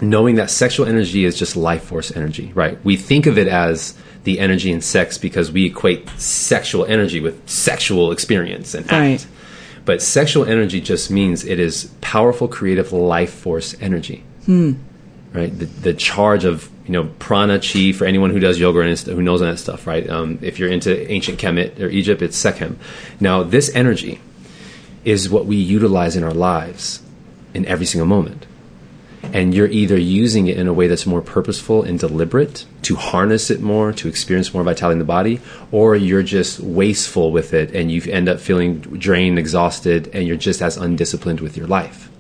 [0.10, 2.84] knowing that sexual energy is just life force energy, right?
[2.84, 7.48] We think of it as the energy in sex because we equate sexual energy with
[7.50, 8.92] sexual experience and act.
[8.92, 9.28] Right.
[9.86, 14.24] But sexual energy just means it is powerful, creative life force energy.
[15.34, 15.58] Right?
[15.58, 19.22] The, the charge of you know prana chi for anyone who does yoga and who
[19.22, 20.10] knows that stuff, right?
[20.10, 22.78] Um, if you're into ancient Kemet or Egypt, it's Sekhem.
[23.20, 24.22] Now, this energy
[25.04, 27.02] is what we utilize in our lives
[27.54, 28.46] in every single moment
[29.34, 33.50] and you're either using it in a way that's more purposeful and deliberate to harness
[33.50, 35.42] it more, to experience more vitality in the body,
[35.72, 40.38] or you're just wasteful with it and you end up feeling drained, exhausted, and you're
[40.38, 42.12] just as undisciplined with your life.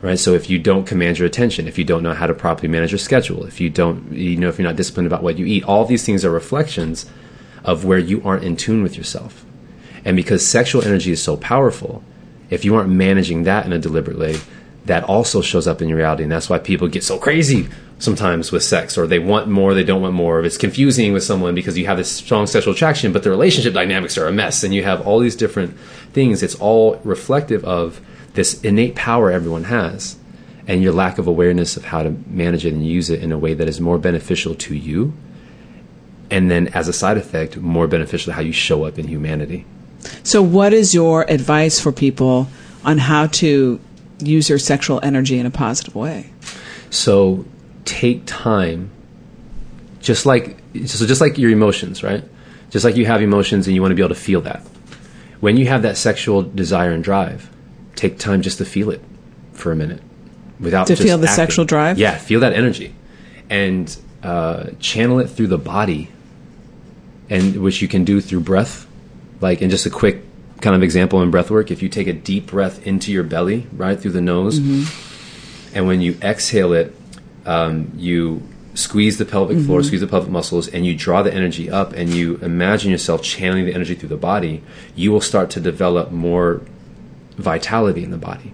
[0.00, 0.18] Right?
[0.18, 2.92] So if you don't command your attention, if you don't know how to properly manage
[2.92, 5.64] your schedule, if you don't, you know, if you're not disciplined about what you eat,
[5.64, 7.04] all these things are reflections
[7.62, 9.44] of where you aren't in tune with yourself.
[10.02, 12.02] And because sexual energy is so powerful,
[12.48, 14.38] if you aren't managing that in a deliberate way,
[14.88, 16.24] that also shows up in your reality.
[16.24, 19.84] And that's why people get so crazy sometimes with sex, or they want more, they
[19.84, 20.40] don't want more.
[20.40, 23.74] Or it's confusing with someone because you have this strong sexual attraction, but the relationship
[23.74, 25.78] dynamics are a mess, and you have all these different
[26.12, 26.42] things.
[26.42, 28.00] It's all reflective of
[28.34, 30.16] this innate power everyone has,
[30.66, 33.38] and your lack of awareness of how to manage it and use it in a
[33.38, 35.12] way that is more beneficial to you.
[36.30, 39.66] And then, as a side effect, more beneficial to how you show up in humanity.
[40.22, 42.48] So, what is your advice for people
[42.84, 43.80] on how to
[44.20, 46.30] use your sexual energy in a positive way?
[46.90, 47.44] So
[47.84, 48.90] take time,
[50.00, 52.24] just like so just like your emotions, right?
[52.70, 54.62] Just like you have emotions and you want to be able to feel that.
[55.40, 57.50] When you have that sexual desire and drive,
[57.94, 59.00] take time just to feel it
[59.52, 60.02] for a minute,
[60.60, 61.36] without To just feel the acting.
[61.36, 61.98] sexual drive?
[61.98, 62.94] Yeah, feel that energy,
[63.48, 66.08] and uh, channel it through the body,
[67.30, 68.86] and which you can do through breath,
[69.40, 70.22] like in just a quick
[70.60, 71.70] kind of example in breath work.
[71.70, 74.58] If you take a deep breath into your belly, right through the nose,
[75.74, 76.94] and when you exhale it,
[77.46, 78.42] um, you
[78.74, 82.10] squeeze the pelvic floor, squeeze the pelvic muscles, and you draw the energy up, and
[82.10, 84.62] you imagine yourself channeling the energy through the body.
[84.94, 86.60] You will start to develop more
[87.36, 88.52] vitality in the body,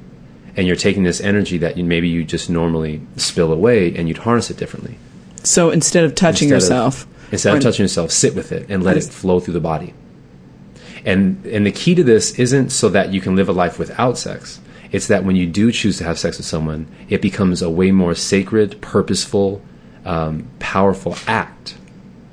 [0.57, 4.19] and you're taking this energy that you, maybe you just normally spill away, and you'd
[4.19, 4.99] harness it differently.
[5.43, 8.83] So, instead of touching Instead of- yourself, instead of touching yourself, sit with it and
[8.83, 9.93] let it flow through the body.
[11.05, 14.17] And and the key to this isn't so that you can live a life without
[14.19, 14.61] sex.
[14.93, 17.91] It's that when you do choose to have sex with someone, it becomes a way
[17.91, 19.61] more sacred, purposeful,
[20.05, 21.77] um, powerful act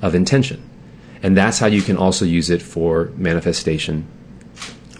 [0.00, 0.62] of intention,
[1.22, 4.06] and that's how you can also use it for manifestation,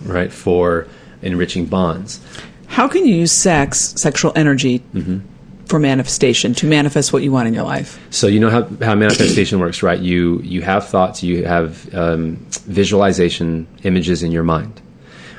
[0.05, 0.33] right?
[0.33, 0.87] For
[1.23, 2.21] enriching bonds.
[2.67, 5.19] how can you use sex, sexual energy, Mm-hmm.
[5.67, 7.99] For manifestation to manifest what you want in your life?
[8.11, 9.99] So you know how, how manifestation works, right?
[9.99, 14.81] You you have thoughts, you have um, visualization images in your mind.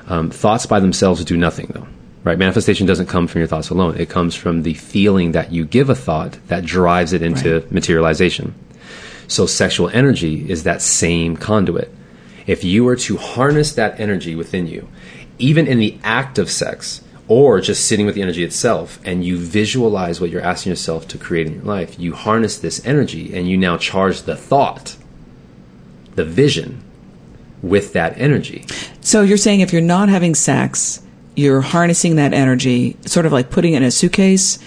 [0.07, 1.87] Um, thoughts by themselves do nothing, though,
[2.23, 2.37] right?
[2.37, 3.95] Manifestation doesn't come from your thoughts alone.
[3.97, 7.71] It comes from the feeling that you give a thought that drives it into Right.
[7.71, 8.53] materialization.
[9.27, 11.89] So sexual energy is that same conduit.
[12.45, 14.89] If you were to harness that energy within you,
[15.39, 19.37] even in the act of sex, or just sitting with the energy itself, and you
[19.37, 23.47] visualize what you're asking yourself to create in your life, you harness this energy and
[23.47, 24.97] you now charge the thought,
[26.15, 26.83] the vision,
[27.61, 28.65] with that energy.
[29.01, 31.01] So, you're saying if you're not having sex,
[31.35, 34.59] you're harnessing that energy, sort of like putting it in a suitcase,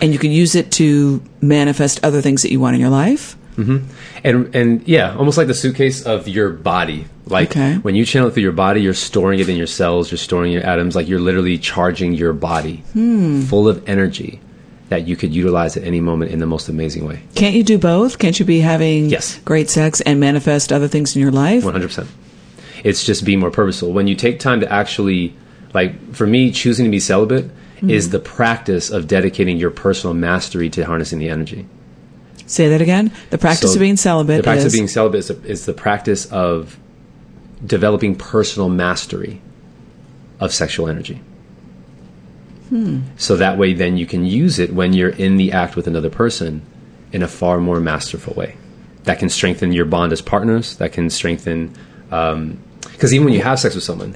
[0.00, 3.36] and you can use it to manifest other things that you want in your life?
[3.56, 3.86] Mm-hmm.
[4.24, 7.74] and and yeah, almost like the suitcase of your body, Like Okay.
[7.76, 10.52] when you channel it through your body, you're storing it in your cells, you're storing
[10.52, 13.42] your atoms, like you're literally charging your body hmm.
[13.42, 14.40] full of energy
[14.88, 17.22] that you could utilize at any moment in the most amazing way.
[17.34, 18.18] Can't you do both?
[18.18, 19.38] Can't you be having Yes.
[19.44, 21.64] great sex and manifest other things in your life?
[21.64, 22.06] 100%.
[22.84, 23.92] It's just being more purposeful.
[23.92, 25.34] When you take time to actually,
[25.72, 27.88] like for me, choosing to be celibate hmm.
[27.88, 31.66] is the practice of dedicating your personal mastery to harnessing the energy.
[32.46, 33.12] Say that again.
[33.30, 35.72] The practice So of being celibate The practice is of being celibate is, is the
[35.72, 36.76] practice of
[37.64, 39.40] developing personal mastery
[40.40, 41.20] of sexual energy.
[42.68, 43.00] Hmm.
[43.16, 46.10] So that way, then you can use it when you're in the act with another
[46.10, 46.62] person
[47.12, 48.56] in a far more masterful way.
[49.04, 50.76] That can strengthen your bond as partners.
[50.76, 51.76] That can strengthen,
[52.10, 52.58] um,
[52.90, 54.14] because even when you have sex with someone,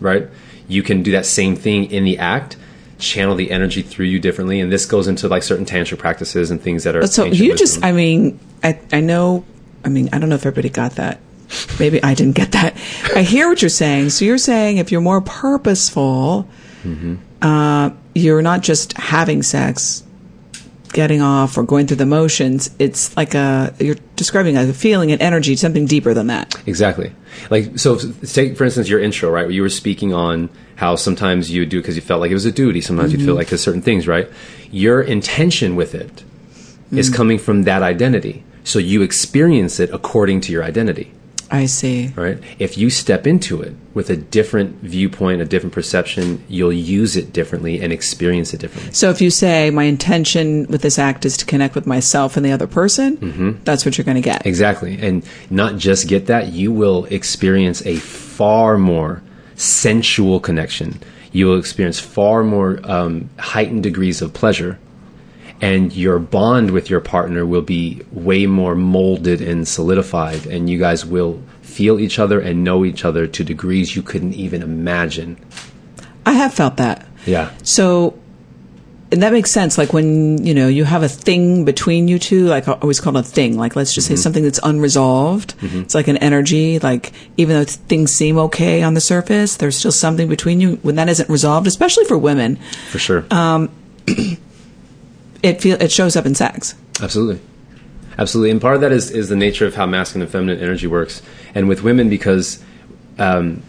[0.00, 0.28] right,
[0.68, 2.56] you can do that same thing in the act,
[2.98, 6.60] channel the energy through you differently, and this goes into like certain tantra practices and
[6.60, 7.06] things that are.
[7.06, 7.56] so you wisdom.
[7.56, 9.44] just I mean I I know
[9.84, 11.20] I mean I don't know if everybody got that.
[11.78, 12.76] Maybe I didn't get that.
[13.14, 14.10] I hear what you're saying.
[14.10, 16.48] So you're saying if you're more purposeful,
[16.84, 17.16] Mm-hmm.
[17.42, 20.04] uh, you're not just having sex,
[20.92, 22.70] getting off, or going through the motions.
[22.78, 26.54] It's like a you're describing a feeling, an energy, something deeper than that.
[26.66, 27.12] Exactly.
[27.50, 29.42] Like, so take, for instance, your intro, right?
[29.42, 32.46] Where you were speaking on how sometimes you do because you felt like it was
[32.46, 32.80] a duty.
[32.80, 34.30] Sometimes you'd feel like there's certain things, right?
[34.70, 36.22] Your intention with it
[36.92, 38.44] is coming from that identity.
[38.62, 41.12] So you experience it according to your identity,
[41.50, 42.08] I see.
[42.16, 42.38] right?
[42.58, 47.32] If you step into it with a different viewpoint, a different perception, you'll use it
[47.32, 48.92] differently and experience it differently.
[48.92, 52.44] So if you say my intention with this act is to connect with myself and
[52.44, 53.50] the other person, Mm-hmm.
[53.64, 54.44] that's what you're going to get.
[54.46, 54.98] Exactly.
[55.00, 59.22] And not just get that, you will experience a far more
[59.54, 61.00] sensual connection.
[61.32, 64.78] You will experience far more um, heightened degrees of pleasure.
[65.60, 70.46] And your bond with your partner will be way more molded and solidified.
[70.46, 74.34] And you guys will feel each other and know each other to degrees you couldn't
[74.34, 75.36] even imagine.
[76.24, 77.06] I have felt that.
[77.26, 77.52] Yeah.
[77.62, 78.18] So,
[79.12, 79.78] and that makes sense.
[79.78, 83.16] Like when, you know, you have a thing between you two, like I always call
[83.16, 83.58] it a thing.
[83.58, 84.20] Like let's just say mm-hmm.
[84.22, 85.56] something that's unresolved.
[85.58, 85.80] Mm-hmm.
[85.80, 86.78] It's like an energy.
[86.78, 90.96] Like even though things seem okay on the surface, there's still something between you when
[90.96, 92.56] that isn't resolved, especially for women.
[92.90, 93.24] For sure.
[93.30, 93.70] Um,
[95.46, 96.74] It feel, it shows up in sex.
[97.00, 97.40] Absolutely.
[98.18, 98.50] Absolutely.
[98.50, 101.22] And part of that is, is the nature of how masculine and feminine energy works.
[101.54, 102.62] And with women, because
[103.18, 103.62] um,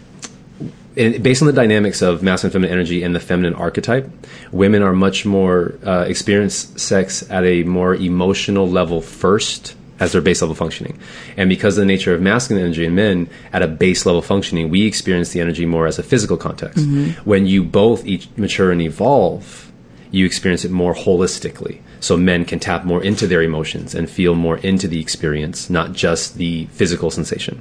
[0.96, 4.10] in, based on the dynamics of masculine and feminine energy and the feminine archetype,
[4.50, 10.20] women are much more uh, experience sex at a more emotional level first as their
[10.20, 10.98] base level functioning.
[11.36, 14.70] And because of the nature of masculine energy in men at a base level functioning,
[14.70, 16.86] we experience the energy more as a physical context.
[17.24, 19.67] When you both each mature and evolve,
[20.10, 21.80] you experience it more holistically.
[22.00, 25.92] So men can tap more into their emotions and feel more into the experience, not
[25.92, 27.60] just the physical sensation.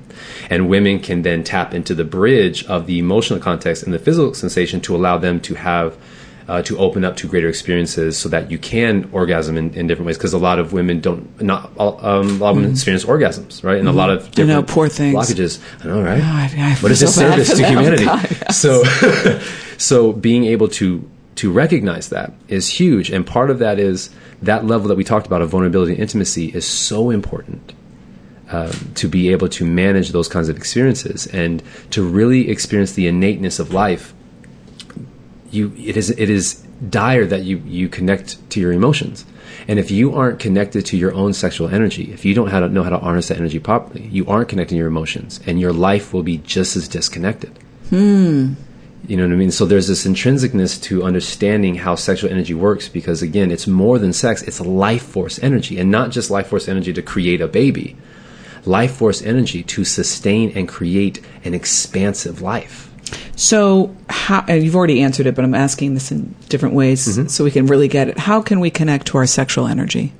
[0.49, 4.33] And women can then tap into the bridge of the emotional context and the physical
[4.36, 5.97] sensation to allow them to have
[6.47, 10.05] uh, to open up to greater experiences so that you can orgasm in, in different
[10.07, 13.03] ways because a lot of women don't not all- um, a lot of women experience
[13.03, 14.41] orgasms right and a lot of Mm-hmm.
[14.43, 15.13] I know, poor things.
[15.13, 18.27] blockages I know right God, I what is this so bad service to humanity God,
[18.31, 18.57] yes.
[18.57, 18.81] so
[19.77, 23.10] so being able to to recognize that is huge.
[23.10, 24.10] And part of that is
[24.41, 27.73] that level that we talked about of vulnerability and intimacy is so important
[28.50, 31.28] um, to be able to manage those kinds of experiences.
[31.28, 34.13] And to really experience the innateness of life
[35.50, 36.56] you it is it is
[36.89, 39.26] dire that you you connect to your emotions.
[39.67, 42.89] And if you aren't connected to your own sexual energy if you don't know how
[42.89, 46.38] to harness that energy properly you aren't connecting your emotions and your life will be
[46.38, 47.58] just as disconnected
[49.08, 49.52] you know what I mean?
[49.52, 54.12] So there's this intrinsicness to understanding how sexual energy works because again, it's more than
[54.13, 57.96] sex, it's life force energy and not just life force energy to create a baby.
[58.65, 62.91] Life force energy to sustain and create an expansive life.
[63.38, 67.28] So, how, and you've already answered it, but I'm asking this in different ways Mm-hmm.
[67.28, 68.17] so we can really get it.
[68.17, 70.12] How can we connect to our sexual energy?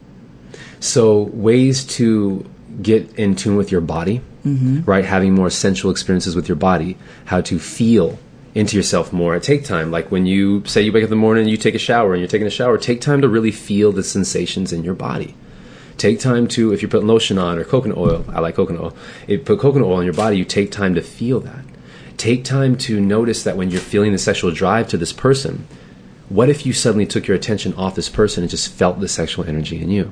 [0.80, 2.46] So ways to
[2.82, 5.04] get in tune with your body, right?
[5.04, 6.96] Having more sensual experiences with your body,
[7.26, 8.18] how to feel
[8.56, 9.40] into yourself more.
[9.40, 11.76] Take time, like when you say you wake up in the morning, and you take
[11.76, 12.78] a shower, and you're taking a shower.
[12.78, 15.36] Take time to really feel the sensations in your body.
[15.98, 18.98] Take time to, if you're putting lotion on or coconut oil, I like coconut oil.
[19.24, 21.66] If you put coconut oil on your body, you take time to feel that.
[22.18, 25.68] Take time to notice that when you're feeling the sexual drive to this person,
[26.30, 29.46] what if you suddenly took your attention off this person and just felt the sexual
[29.46, 30.12] energy in you?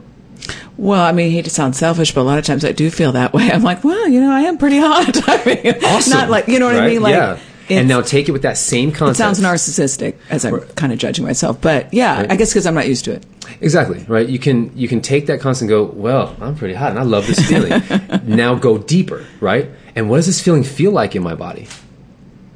[0.78, 2.90] Well, I mean, I hate to sound selfish, but a lot of times I do
[2.90, 3.50] feel that way.
[3.52, 5.18] I'm like, well, you know, I am pretty hot.
[5.30, 5.80] I mean,
[6.10, 7.02] not like, you know what I mean?
[7.02, 7.40] Like, yeah.
[7.70, 9.18] And now take it with that same it concept.
[9.18, 12.32] sounds narcissistic as I'm kind of judging myself, but yeah, Right.
[12.32, 13.26] I guess because I'm not used to it.
[13.62, 14.28] Exactly right.
[14.28, 17.04] You can you can take that concept and go, well, I'm pretty hot and I
[17.04, 17.82] love this feeling.
[18.26, 19.70] now go deeper, right?
[19.96, 21.68] And what does this feeling feel like in my body?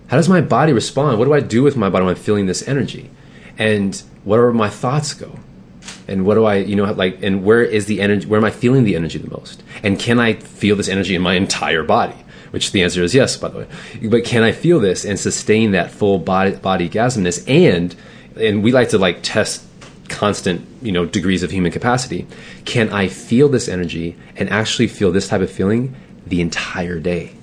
[0.08, 1.20] How does my body respond?
[1.20, 3.10] What do I do with my body when I'm feeling this energy?
[3.58, 5.38] And where do my thoughts go?
[6.08, 8.50] And what do I, you know, like, and where is the energy, where am I
[8.50, 9.62] feeling the energy the most?
[9.84, 12.16] And can I feel this energy in my entire body?
[12.52, 13.68] Which the answer is yes, by the way.
[14.10, 17.48] But can I feel this and sustain that full body, body gasmness?
[17.48, 17.96] And,
[18.36, 19.64] and we like to like test
[20.10, 22.28] constant, you know, degrees of human capacity.
[22.66, 25.96] Can I feel this energy and actually feel this type of feeling
[26.26, 27.36] the entire day?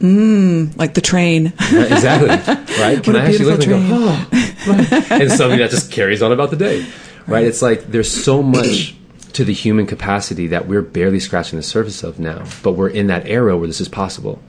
[0.00, 1.52] Mm, like the train.
[1.72, 2.28] Right, exactly.
[2.74, 3.02] Right?
[3.02, 5.12] Can I actually look beautiful and go, oh, right.
[5.22, 6.84] and something that just carries on about the day.
[7.28, 7.44] Right?
[7.46, 8.96] It's like there's so much
[9.34, 13.08] to the human capacity that we're barely scratching the surface of now, but we're in
[13.08, 14.40] that era where this is possible.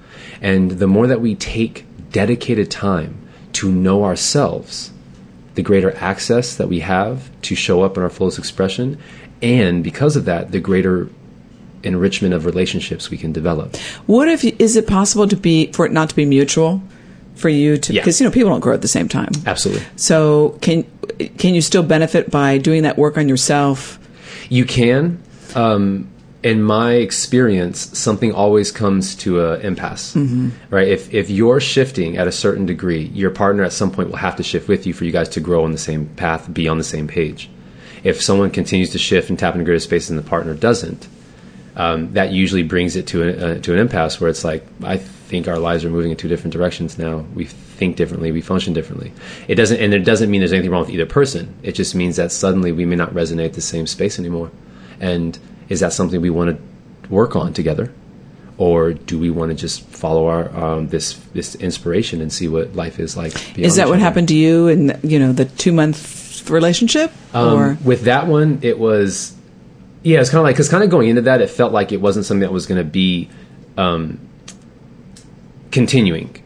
[0.42, 3.18] And the more that we take dedicated time
[3.54, 4.92] to know ourselves,
[5.56, 8.98] the greater access that we have to show up in our fullest expression,
[9.42, 11.10] and because of that, the greater
[11.84, 13.76] enrichment of relationships we can develop.
[14.08, 16.82] What if is it possible to be for it not to be mutual
[17.36, 18.02] for you to Yeah.
[18.02, 19.30] because you know people don't grow at the same time.
[19.46, 19.84] Absolutely.
[19.96, 20.86] So can
[21.38, 24.00] can you still benefit by doing that work on yourself?
[24.50, 25.22] You can.
[25.54, 26.10] Um,
[26.44, 30.16] in my experience, something always comes to an impasse,
[30.70, 30.88] right?
[30.88, 34.36] If if you're shifting at a certain degree, your partner at some point will have
[34.36, 36.78] to shift with you for you guys to grow on the same path, be on
[36.78, 37.50] the same page.
[38.04, 41.08] If someone continues to shift and tap into greater space and the partner doesn't,
[41.76, 45.02] um, that usually brings it to an, uh, to an impasse where it's like I
[45.26, 47.26] think our lives are moving in two different directions now.
[47.34, 49.12] We think differently, we function differently.
[49.48, 51.54] It doesn't, and it doesn't mean there's anything wrong with either person.
[51.64, 54.52] It just means that suddenly we may not resonate the same space anymore.
[55.00, 57.92] And is that something we want to work on together,
[58.58, 62.76] or do we want to just follow our um, this this inspiration and see what
[62.76, 63.34] life is like?
[63.34, 67.12] beyond Is that what happened to you in you know the two month relationship?
[67.34, 69.36] Um, or with that one, it was
[70.04, 72.00] yeah, it's kind of like because kind of going into that, it felt like it
[72.00, 73.28] wasn't something that was going to be
[73.76, 74.20] um,
[75.76, 76.42] continuing.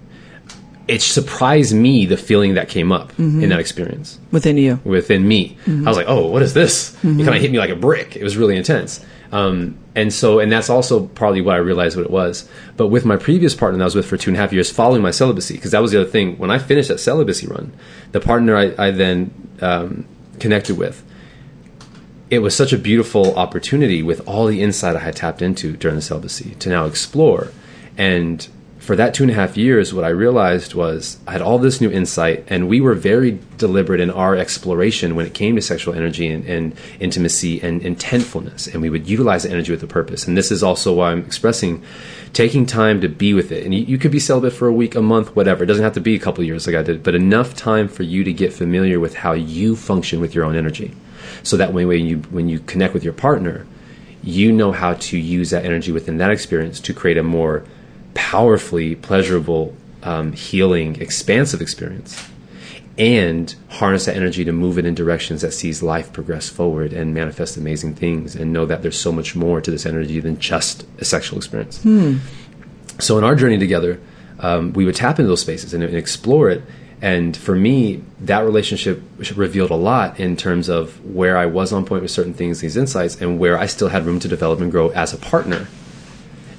[0.88, 4.80] It surprised me the feeling that came up in that experience within you?
[4.84, 5.56] within me.
[5.68, 8.16] I was like, "Oh, what is this?" It kind of hit me like a brick.
[8.16, 9.06] It was really intense.
[9.32, 12.50] Um, and so, and that's also probably why I realized what it was.
[12.78, 14.72] But with my previous partner that I was with for two and a half years,
[14.72, 16.38] following my celibacy, because that was the other thing.
[16.40, 17.72] When I finished that celibacy run,
[18.12, 20.08] the partner I, I then um,
[20.40, 21.04] connected with,
[22.32, 25.96] it was such a beautiful opportunity with all the insight I had tapped into during
[25.96, 27.52] the celibacy to now explore.
[27.96, 28.48] And
[28.80, 31.82] for that two and a half years, what I realized was I had all this
[31.82, 35.94] new insight, and we were very deliberate in our exploration when it came to sexual
[35.94, 38.72] energy and, and intimacy and intentfulness.
[38.72, 40.28] And we would utilize the energy with a purpose.
[40.28, 41.84] And this is also why I'm expressing
[42.34, 43.66] taking time to be with it.
[43.66, 45.64] And you, you could be celibate for a week, a month, whatever.
[45.64, 47.88] It doesn't have to be a couple of years like I did, but enough time
[47.90, 50.96] for you to get familiar with how you function with your own energy
[51.44, 53.68] so that when, when you when you connect with your partner
[54.22, 57.64] you know how to use that energy within that experience to create a more
[58.20, 62.30] powerfully pleasurable um, healing expansive experience
[62.98, 67.14] and harness that energy to move it in directions that sees life progress forward and
[67.14, 70.86] manifest amazing things and know that there's so much more to this energy than just
[71.00, 71.80] a sexual experience.
[73.00, 74.02] So in our journey together,
[74.40, 76.62] um, we would tap into those spaces and, and explore it.
[77.02, 79.02] And for me, that relationship
[79.34, 82.76] revealed a lot in terms of where I was on point with certain things, these
[82.76, 85.68] insights, and where I still had room to develop and grow as a partner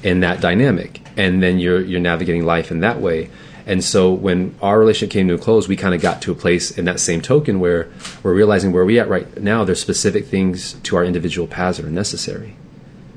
[0.02, 1.02] in that dynamic.
[1.16, 3.30] And then you're you're navigating life in that way.
[3.66, 6.34] And so when our relationship came to a close, we kind of got to a
[6.34, 7.88] place in that same token where
[8.22, 9.64] we're realizing where we're at right now.
[9.64, 12.56] There's specific things to our individual paths that are necessary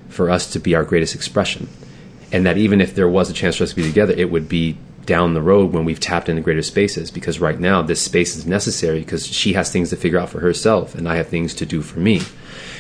[0.10, 1.70] for us to be our greatest expression
[2.34, 4.50] and that even if there was a chance for us to be together, it would
[4.50, 4.76] be
[5.06, 7.12] down the road when we've tapped into greater spaces.
[7.12, 10.40] Because right now, this space is necessary because she has things to figure out for
[10.40, 12.24] herself, and I have things to do for me.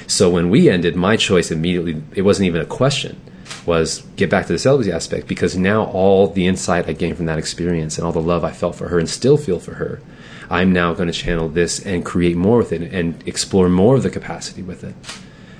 [0.08, 3.22] So when we ended, my choice immediately, it wasn't even a question,
[3.66, 7.28] was get back to the celibacy aspect because now all the insight I gained from
[7.28, 10.01] that experience and all the love I felt for her and still feel for her,
[10.49, 14.03] I'm now going to channel this and create more with it and explore more of
[14.03, 14.95] the capacity with it.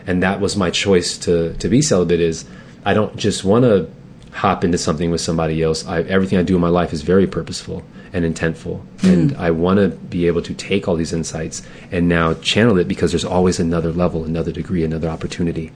[0.06, 2.46] And that was my choice to to be celibate is
[2.86, 3.90] I don't just want to
[4.34, 5.86] hop into something with somebody else.
[5.86, 9.08] I, everything I do in my life is very purposeful and intentful, mm-hmm.
[9.08, 12.88] and I want to be able to take all these insights and now channel it
[12.88, 15.72] because there's always another level, another degree, another opportunity,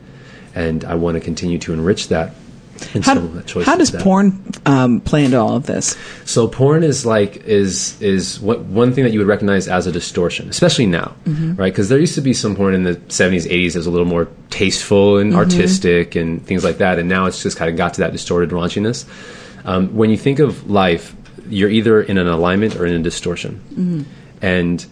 [0.57, 2.33] and I want to continue to enrich that.
[2.93, 4.03] And How, so that choice how does that.
[4.03, 5.95] porn um, play into all of this?
[6.25, 9.91] So porn is like is is what one thing that you would recognize as a
[9.91, 11.73] distortion, especially now, right?
[11.73, 14.05] Because there used to be some porn in the seventies, eighties that was a little
[14.05, 17.95] more tasteful and artistic and things like that, and now it's just kind of got
[17.95, 19.05] to that distorted raunchiness.
[19.65, 21.15] Um, when you think of life,
[21.49, 24.05] you're either in an alignment or in a distortion,
[24.41, 24.85] and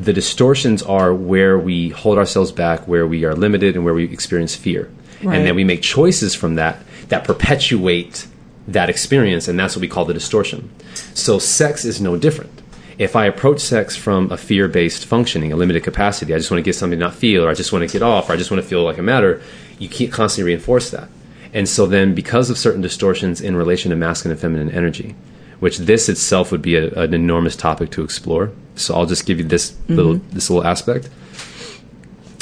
[0.00, 4.04] the distortions are where we hold ourselves back, where we are limited, and where we
[4.04, 4.88] experience fear,
[5.22, 5.36] Right.
[5.36, 8.26] and then we make choices from that that perpetuate
[8.68, 10.70] that experience, and that's what we call the distortion.
[11.14, 12.62] So sex is no different.
[12.98, 16.58] If I approach sex from a fear based functioning, a limited capacity, I just want
[16.58, 18.36] to get something to not feel, or I just want to get off, or I
[18.36, 19.42] just want to feel like I matter,
[19.78, 21.08] you can't constantly reinforce that.
[21.52, 25.14] And so then, because of certain distortions in relation to masculine and feminine energy,
[25.62, 28.50] which this itself would be a, an enormous topic to explore.
[28.74, 29.94] So I'll just give you this mm-hmm.
[29.94, 31.08] little this little aspect.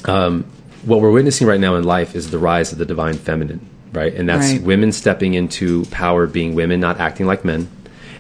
[0.07, 0.47] Um,
[0.87, 3.61] what we're witnessing right now in life is the rise of the divine feminine,
[3.93, 4.15] right?
[4.15, 4.63] And that's Right.
[4.63, 7.69] women stepping into power, being women, not acting like men,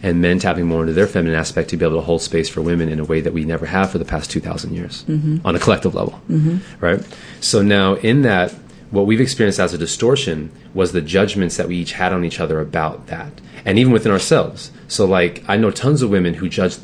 [0.02, 2.60] and men tapping more into their feminine aspect to be able to hold space for
[2.60, 5.38] women in a way that we never have for the past 2,000 years mm-hmm.
[5.46, 6.58] on a collective level, mm-hmm.
[6.84, 7.02] right?
[7.40, 8.52] So now, in that,
[8.90, 12.38] what we've experienced as a distortion was the judgments that we each had on each
[12.38, 13.32] other about that,
[13.64, 14.70] and even within ourselves.
[14.90, 16.76] So, like, I know tons of women who judge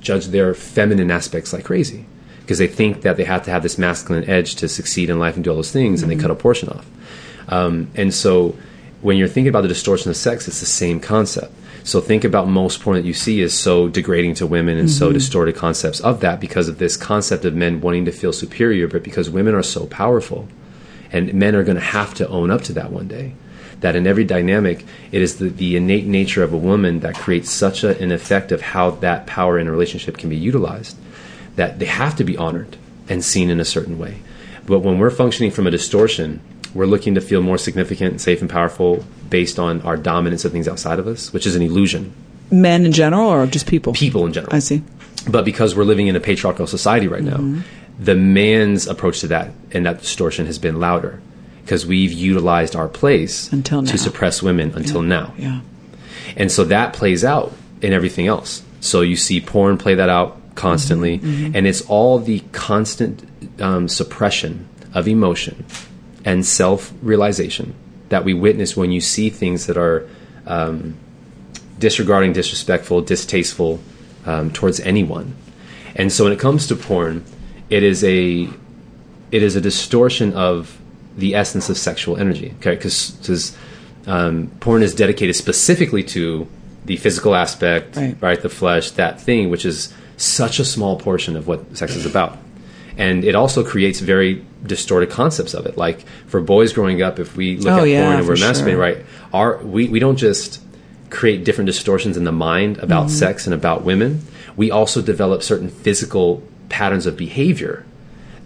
[0.00, 2.06] judge their feminine aspects like crazy
[2.40, 5.34] because they think that they have to have this masculine edge to succeed in life
[5.34, 6.86] and do all those things, and they cut a portion off.
[7.48, 8.56] Um, and so,
[9.02, 11.52] when you're thinking about the distortion of sex, it's the same concept.
[11.84, 15.12] So think about most porn that you see is so degrading to women and so
[15.12, 19.02] distorted concepts of that because of this concept of men wanting to feel superior, but
[19.02, 20.48] because women are so powerful,
[21.12, 23.34] and men are going to have to own up to that one day.
[23.80, 27.50] That in every dynamic, it is the, the innate nature of a woman that creates
[27.50, 30.98] such a, an effect of how that power in a relationship can be utilized
[31.56, 32.76] that they have to be honored
[33.08, 34.18] and seen in a certain way.
[34.66, 36.40] But when we're functioning from a distortion,
[36.74, 40.52] we're looking to feel more significant, and safe, and powerful based on our dominance of
[40.52, 42.12] things outside of us, which is an illusion.
[42.50, 43.92] Men in general, or just people?
[43.92, 44.54] People in general.
[44.54, 44.82] I see.
[45.28, 47.60] But because we're living in a patriarchal society right now, mm-hmm.
[47.98, 51.20] the man's approach to that and that distortion has been louder
[51.70, 53.92] because we've utilized our place Until now.
[53.92, 55.32] to suppress women until now.
[55.38, 55.60] Yeah.
[56.36, 58.64] And so that plays out in everything else.
[58.80, 63.22] So you see porn play that out constantly, Mm-hmm, and it's all the constant
[63.60, 65.64] um, suppression of emotion
[66.24, 67.74] and self realization
[68.08, 70.08] that we witness when you see things that are
[70.48, 70.96] um,
[71.78, 73.78] disregarding, disrespectful, distasteful
[74.26, 75.36] um, towards anyone.
[75.94, 77.24] And so when it comes to porn,
[77.68, 78.48] it is a
[79.30, 80.79] it is a distortion of
[81.16, 82.54] the essence of sexual energy.
[82.58, 83.56] Okay, because
[84.06, 86.46] um, porn is dedicated specifically to
[86.86, 88.40] the physical aspect, Right.
[88.40, 92.38] The flesh, that thing, which is such a small portion of what sex is about.
[92.96, 95.76] And it also creates very distorted concepts of it.
[95.76, 98.70] Like for boys growing up, if we look Oh, at yeah, porn and we're masturbating,
[98.72, 98.78] sure.
[98.78, 98.98] right?
[99.32, 100.60] Our we, we don't just
[101.10, 103.14] create different distortions in the mind about Mm-hmm.
[103.16, 104.22] sex and about women.
[104.56, 107.84] We also develop certain physical patterns of behavior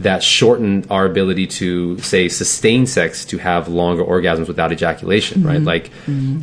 [0.00, 5.58] that shorten our ability to say sustain sex to have longer orgasms without ejaculation right?
[5.60, 5.64] Mm-hmm.
[5.66, 5.90] like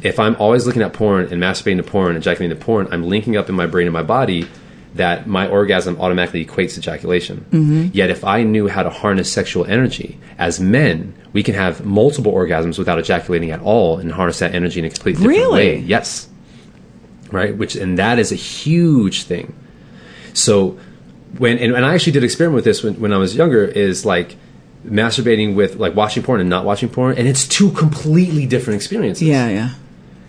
[0.05, 3.03] if i'm always looking at porn and masturbating to porn and ejaculating to porn i'm
[3.03, 4.47] linking up in my brain and my body
[4.95, 7.45] that my orgasm automatically equates ejaculation.
[7.51, 7.87] Mm-hmm.
[7.93, 12.31] yet if i knew how to harness sexual energy as men we can have multiple
[12.33, 15.53] orgasms without ejaculating at all and harness that energy in a completely different Really?
[15.53, 15.77] way.
[15.77, 16.27] Yes.
[17.31, 17.55] Right?
[17.55, 19.53] Which and that is a huge thing.
[20.33, 20.77] So
[21.37, 24.05] when and, and I actually did experiment with this when, when I was younger is
[24.05, 24.35] like
[24.85, 29.23] masturbating with like watching porn and not watching porn and it's two completely different experiences.
[29.23, 29.73] Yeah, yeah.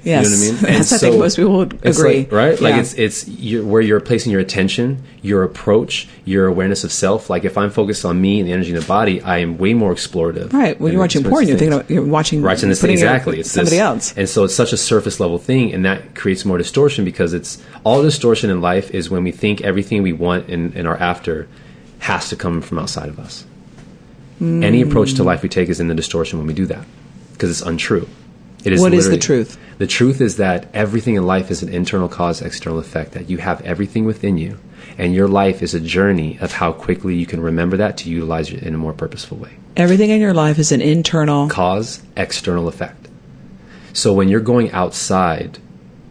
[0.05, 0.24] Yes.
[0.24, 0.76] You know what I mean?
[0.78, 2.18] That's, And I think most people would agree.
[2.18, 2.61] like- right?
[2.61, 7.30] Like it's it's you're, where you're placing your attention, your approach, your awareness of self.
[7.30, 9.74] Like if I'm focused on me and the energy in the body, I am way
[9.74, 10.53] more explorative.
[10.53, 10.80] Right.
[10.80, 13.50] When you're watching porn, you're thinking about, you're watching Right, and it's putting exactly it's
[13.50, 14.14] somebody this- else.
[14.16, 17.62] and so it's such a surface level thing, and that creates more distortion because it's
[17.84, 21.48] all distortion in life is when we think everything we want and, and are after
[22.00, 23.44] has to come from outside of us.
[24.40, 25.28] Any approach to hmm.
[25.28, 26.84] life we take is in the distortion when we do that
[27.32, 28.09] because it's untrue.
[28.64, 29.58] It is What is the truth?
[29.78, 33.12] The truth is that everything in life is an internal cause, external effect.
[33.12, 34.58] That you have everything within you,
[34.98, 38.50] and your life is a journey of how quickly you can remember that to utilize
[38.50, 41.48] it in a more purposeful way Everything in your life is an internal.
[41.48, 43.08] cause external effect.
[43.94, 45.58] So when you're going outside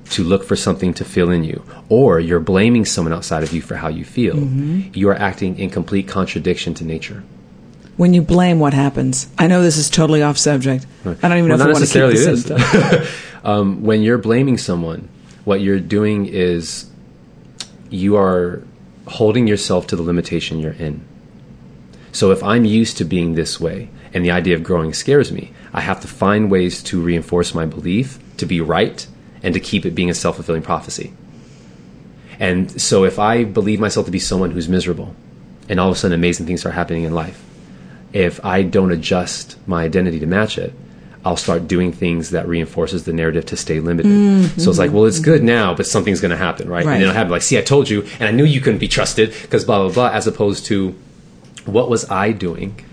[0.10, 3.62] to look for something to fill in you, or you're blaming someone outside of you
[3.62, 4.90] for how you feel, Mm-hmm.
[4.94, 7.24] you are acting in complete contradiction to nature.
[7.98, 9.30] When you blame, what happens?
[9.38, 10.86] I know this is totally off subject.
[11.06, 13.08] I don't even Well, know if I want to keep this in.
[13.44, 15.10] um, when you're blaming someone,
[15.44, 16.90] what you're doing is
[17.90, 18.64] you are
[19.08, 21.06] holding yourself to the limitation you're in.
[22.12, 25.54] So if I'm used to being this way and the idea of growing scares me,
[25.74, 29.06] I have to find ways to reinforce my belief to be right
[29.44, 31.14] and to keep it being a self fulfilling prophecy.
[32.40, 35.16] And so if I believe myself to be someone who's miserable
[35.70, 37.44] and all of a sudden amazing things start happening in life,
[38.14, 40.74] if I don't adjust my identity to match it,
[41.24, 44.60] I'll start doing things that reinforces the narrative to stay limited.
[44.60, 46.84] So it's like, well, it's good now, but something's going to happen, right?
[46.84, 46.94] Right.
[46.94, 48.88] And then it'll happen like, see, I told you, and I knew you couldn't be
[48.88, 50.10] trusted because blah blah blah.
[50.10, 50.96] As opposed to,
[51.66, 52.84] what was I doing?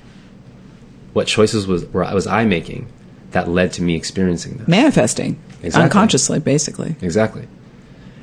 [1.14, 2.86] What choices was were, was I making
[3.30, 4.68] that led to me experiencing this.
[4.68, 5.38] Manifesting.
[5.62, 5.84] Exactly.
[5.84, 6.96] Unconsciously, basically.
[7.00, 7.48] Exactly.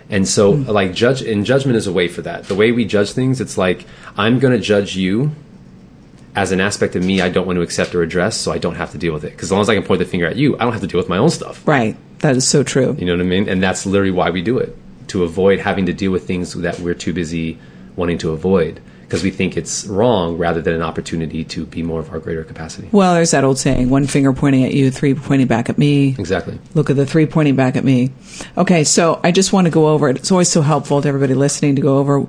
[0.09, 2.43] And so, like, judge and judgment is a way for that.
[2.43, 3.85] The way we judge things, it's like
[4.15, 5.31] I'm going to judge you
[6.35, 8.75] as an aspect of me I don't want to accept or address, so I don't
[8.75, 9.31] have to deal with it.
[9.31, 10.87] Because as long as I can point the finger at you, I don't have to
[10.87, 11.65] deal with my own stuff.
[11.67, 11.95] Right.
[12.19, 12.95] That is so true.
[12.97, 13.49] You know what I mean?
[13.49, 14.75] And that's literally why we do it
[15.07, 17.59] to avoid having to deal with things that we're too busy
[17.95, 21.99] wanting to avoid because we think it's wrong rather than an opportunity to be more
[21.99, 22.89] of our greater capacity.
[22.91, 26.15] Well, there's that old saying one finger pointing at you, three pointing back at me.
[26.17, 26.59] Exactly.
[26.73, 28.11] Look at the three pointing back at me.
[28.57, 30.17] Okay, so I just want to go over it.
[30.17, 32.25] It's always so helpful to everybody listening to go over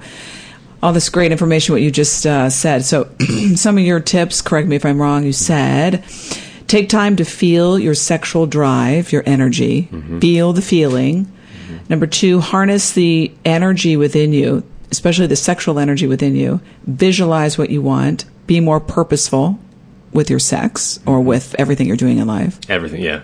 [0.83, 2.85] all this great information, what you just uh, said.
[2.85, 3.09] So,
[3.55, 6.05] some of your tips, correct me if I'm wrong, you said
[6.67, 10.19] take time to feel your sexual drive, your energy, mm-hmm.
[10.19, 11.25] feel the feeling.
[11.25, 11.77] Mm-hmm.
[11.89, 16.61] Number two, harness the energy within you, especially the sexual energy within you.
[16.85, 18.25] Visualize what you want.
[18.47, 19.59] Be more purposeful
[20.13, 21.29] with your sex or mm-hmm.
[21.29, 22.59] with everything you're doing in life.
[22.69, 23.23] Everything, yeah.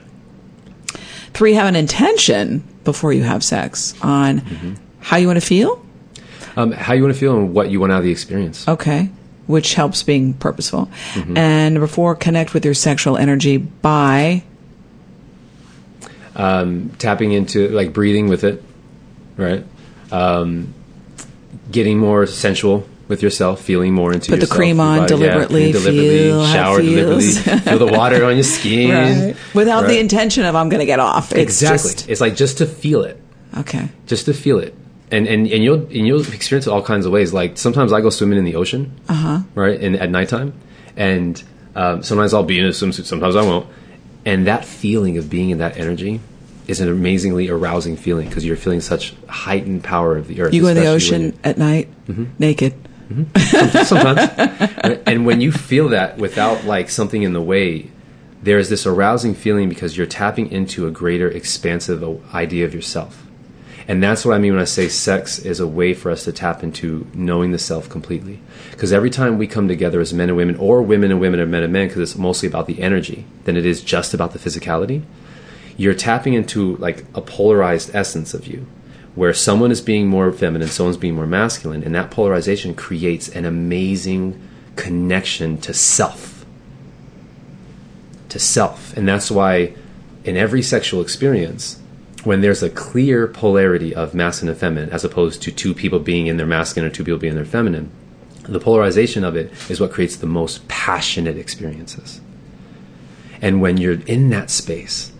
[1.34, 5.84] Three, have an intention before you have sex on how you want to feel.
[6.56, 8.66] Um, how you want to feel and what you want out of the experience.
[8.68, 9.08] Okay.
[9.46, 10.90] Which helps being purposeful.
[11.34, 14.42] And number four, connect with your sexual energy by
[16.34, 18.62] Tapping into, like, breathing with it,
[19.36, 19.64] right?
[20.10, 20.72] Um,
[21.70, 25.72] getting more sensual with yourself, feeling more into Put the cream on body, deliberately, cream
[25.72, 29.36] deliberately, feel shower deliberately, feel the water on your skin.
[29.54, 31.32] without the intention of I'm going to get off.
[31.32, 31.90] It's Exactly.
[31.92, 33.20] just- it's like just to feel it.
[33.58, 33.88] okay.
[34.06, 34.74] just to feel it
[35.12, 37.32] and and, and you'll and you'll experience it all kinds of ways.
[37.32, 39.40] Like sometimes i go swimming in the ocean uh-huh.
[39.54, 40.54] right and at nighttime
[40.96, 41.42] and
[41.76, 43.66] um, sometimes i'll be in a swimsuit sometimes i won't.
[44.24, 46.20] And that feeling of being in that energy
[46.68, 50.62] is an amazingly arousing feeling because you're feeling such heightened power of the earth You
[50.62, 51.88] go in the ocean at night
[52.38, 52.74] naked.
[53.10, 53.26] you-
[53.84, 54.30] sometimes.
[55.06, 57.90] And when you feel that without like something in the way
[58.42, 62.02] there's this arousing feeling because you're tapping into a greater expansive
[62.34, 63.26] idea of yourself
[63.92, 66.32] and that's what I mean when I say sex is a way for us to
[66.32, 68.40] tap into knowing the self completely.
[68.70, 71.44] Because every time we come together as men and women, or women and women, or
[71.44, 74.38] men and men, because it's mostly about the energy than it is just about the
[74.38, 75.02] physicality,
[75.76, 78.66] you're tapping into like a polarized essence of you,
[79.14, 83.44] where someone is being more feminine, someone's being more masculine, and that polarization creates an
[83.44, 84.40] amazing
[84.74, 86.46] connection to self.
[88.30, 88.96] To self.
[88.96, 89.74] And that's why
[90.24, 91.78] in every sexual experience,
[92.24, 96.26] when there's a clear polarity of masculine and feminine, as opposed to two people being
[96.26, 97.90] in their masculine or two people being in their feminine,
[98.44, 102.20] the polarization of it is what creates the most passionate experiences.
[103.40, 105.12] And when you're in that space,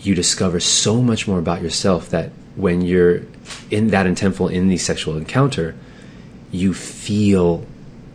[0.00, 3.22] you discover so much more about yourself that when you're
[3.70, 5.74] in that intentful in the sexual encounter,
[6.52, 7.66] you feel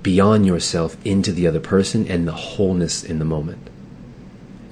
[0.01, 3.69] beyond yourself into the other person and the wholeness in the moment.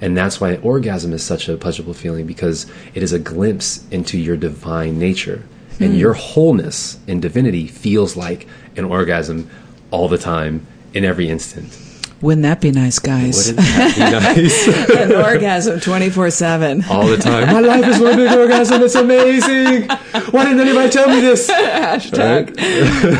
[0.02, 4.18] And that's why orgasm is such a pleasurable feeling because it is a glimpse into
[4.18, 5.44] your divine nature.
[5.80, 5.98] And hmm.
[5.98, 8.46] your wholeness in divinity feels like
[8.76, 9.48] an orgasm
[9.90, 11.78] all the time, in every instant.
[12.20, 13.48] Wouldn't that be nice, guys?
[13.48, 14.88] Wouldn't that be nice?
[14.96, 16.84] An orgasm 24 7.
[16.88, 17.48] all the time.
[17.48, 18.80] My life is one big orgasm.
[18.82, 19.88] It's amazing.
[20.30, 21.50] Why didn't anybody tell me this?
[21.50, 22.50] Hashtag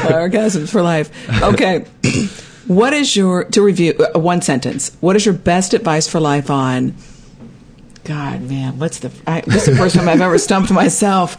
[0.06, 1.10] orgasms for life.
[1.42, 1.84] Okay.
[2.66, 6.50] What is your, to review, uh, one sentence, what is your best advice for life
[6.50, 6.94] on,
[8.04, 11.36] God, man, what's the, I, this is the first time I've ever stumped myself.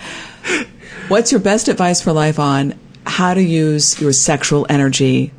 [1.10, 5.32] What's your best advice for life on how to use your sexual energy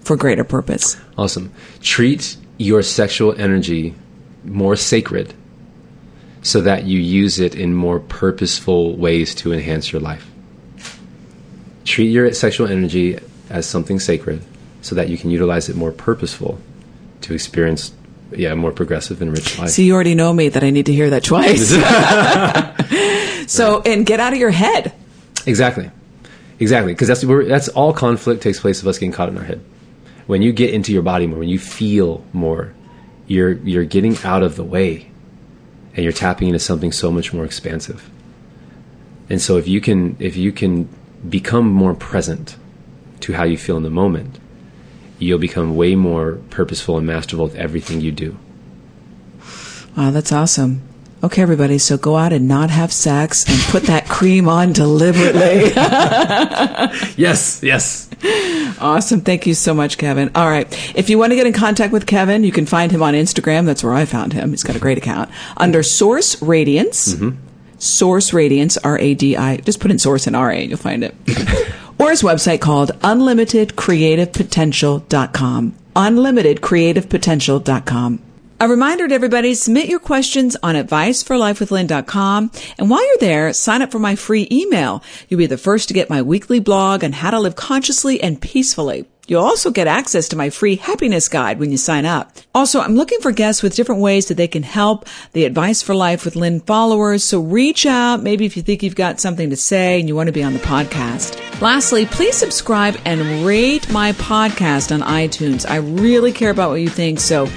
[0.00, 0.96] for greater purpose?
[1.18, 1.52] Awesome.
[1.80, 3.94] Treat your sexual energy
[4.44, 5.34] more sacred
[6.42, 10.28] so that you use it in more purposeful ways to enhance your life.
[11.84, 13.18] Treat your sexual energy
[13.50, 14.42] as something sacred
[14.82, 16.58] so that you can utilize it more purposeful
[17.22, 17.92] to experience
[18.36, 19.70] yeah, a more progressive and rich life.
[19.70, 21.68] See, you already know me that I need to hear that twice.
[23.52, 24.92] so, and get out of your head.
[25.46, 25.90] Exactly,
[26.58, 26.92] exactly.
[26.92, 29.62] Because that's that's all conflict takes place of us getting caught in our head.
[30.26, 32.74] When you get into your body more, when you feel more,
[33.26, 35.10] you're you're getting out of the way,
[35.94, 38.08] and you're tapping into something so much more expansive.
[39.28, 40.88] And so, if you can if you can
[41.28, 42.56] become more present
[43.20, 44.38] to how you feel in the moment,
[45.22, 48.36] you'll become way more purposeful and masterful with everything you do.
[49.96, 50.82] Wow, that's awesome.
[51.22, 55.72] Okay, everybody, so go out and not have sex and put that cream on deliberately.
[57.16, 58.08] Yes, yes.
[58.80, 59.20] awesome.
[59.20, 60.30] Thank you so much, Kevin.
[60.34, 60.66] All right.
[60.96, 63.66] If you want to get in contact with Kevin, you can find him on Instagram.
[63.66, 64.50] That's where I found him.
[64.50, 65.30] He's got a great account.
[65.56, 67.14] Under Source Radiance.
[67.14, 67.38] Mm-hmm.
[67.78, 69.58] Source Radiance, R A D I.
[69.58, 71.14] Just put in Source and R A and you'll find it.
[72.02, 75.74] or his website called unlimitedcreativepotential.com.
[75.94, 78.31] Unlimitedcreativepotential.com.
[78.62, 82.52] A reminder to everybody, submit your questions on adviceforlifewithlynn.com.
[82.78, 85.02] And while you're there, sign up for my free email.
[85.28, 88.40] You'll be the first to get my weekly blog on how to live consciously and
[88.40, 89.06] peacefully.
[89.26, 92.36] You'll also get access to my free happiness guide when you sign up.
[92.54, 95.96] Also, I'm looking for guests with different ways that they can help the Advice for
[95.96, 97.24] Life with Lynn followers.
[97.24, 100.28] So reach out, maybe if you think you've got something to say and you want
[100.28, 101.60] to be on the podcast.
[101.60, 105.68] Lastly, please subscribe and rate my podcast on iTunes.
[105.68, 107.48] I really care about what you think, so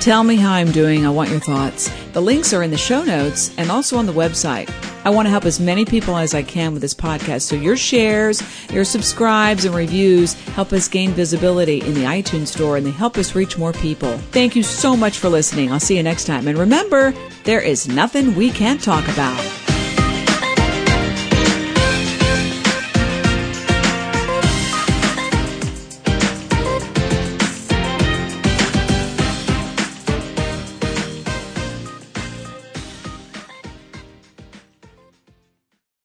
[0.00, 1.06] Tell me how I'm doing.
[1.06, 1.90] I want your thoughts.
[2.12, 4.70] The links are in the show notes and also on the website.
[5.04, 7.42] I want to help as many people as I can with this podcast.
[7.42, 8.42] So your shares,
[8.72, 13.16] your subscribes and reviews help us gain visibility in the iTunes store and they help
[13.18, 14.16] us reach more people.
[14.30, 15.72] Thank you so much for listening.
[15.72, 16.48] I'll see you next time.
[16.48, 17.14] And remember,
[17.44, 19.63] there is nothing we can't talk about.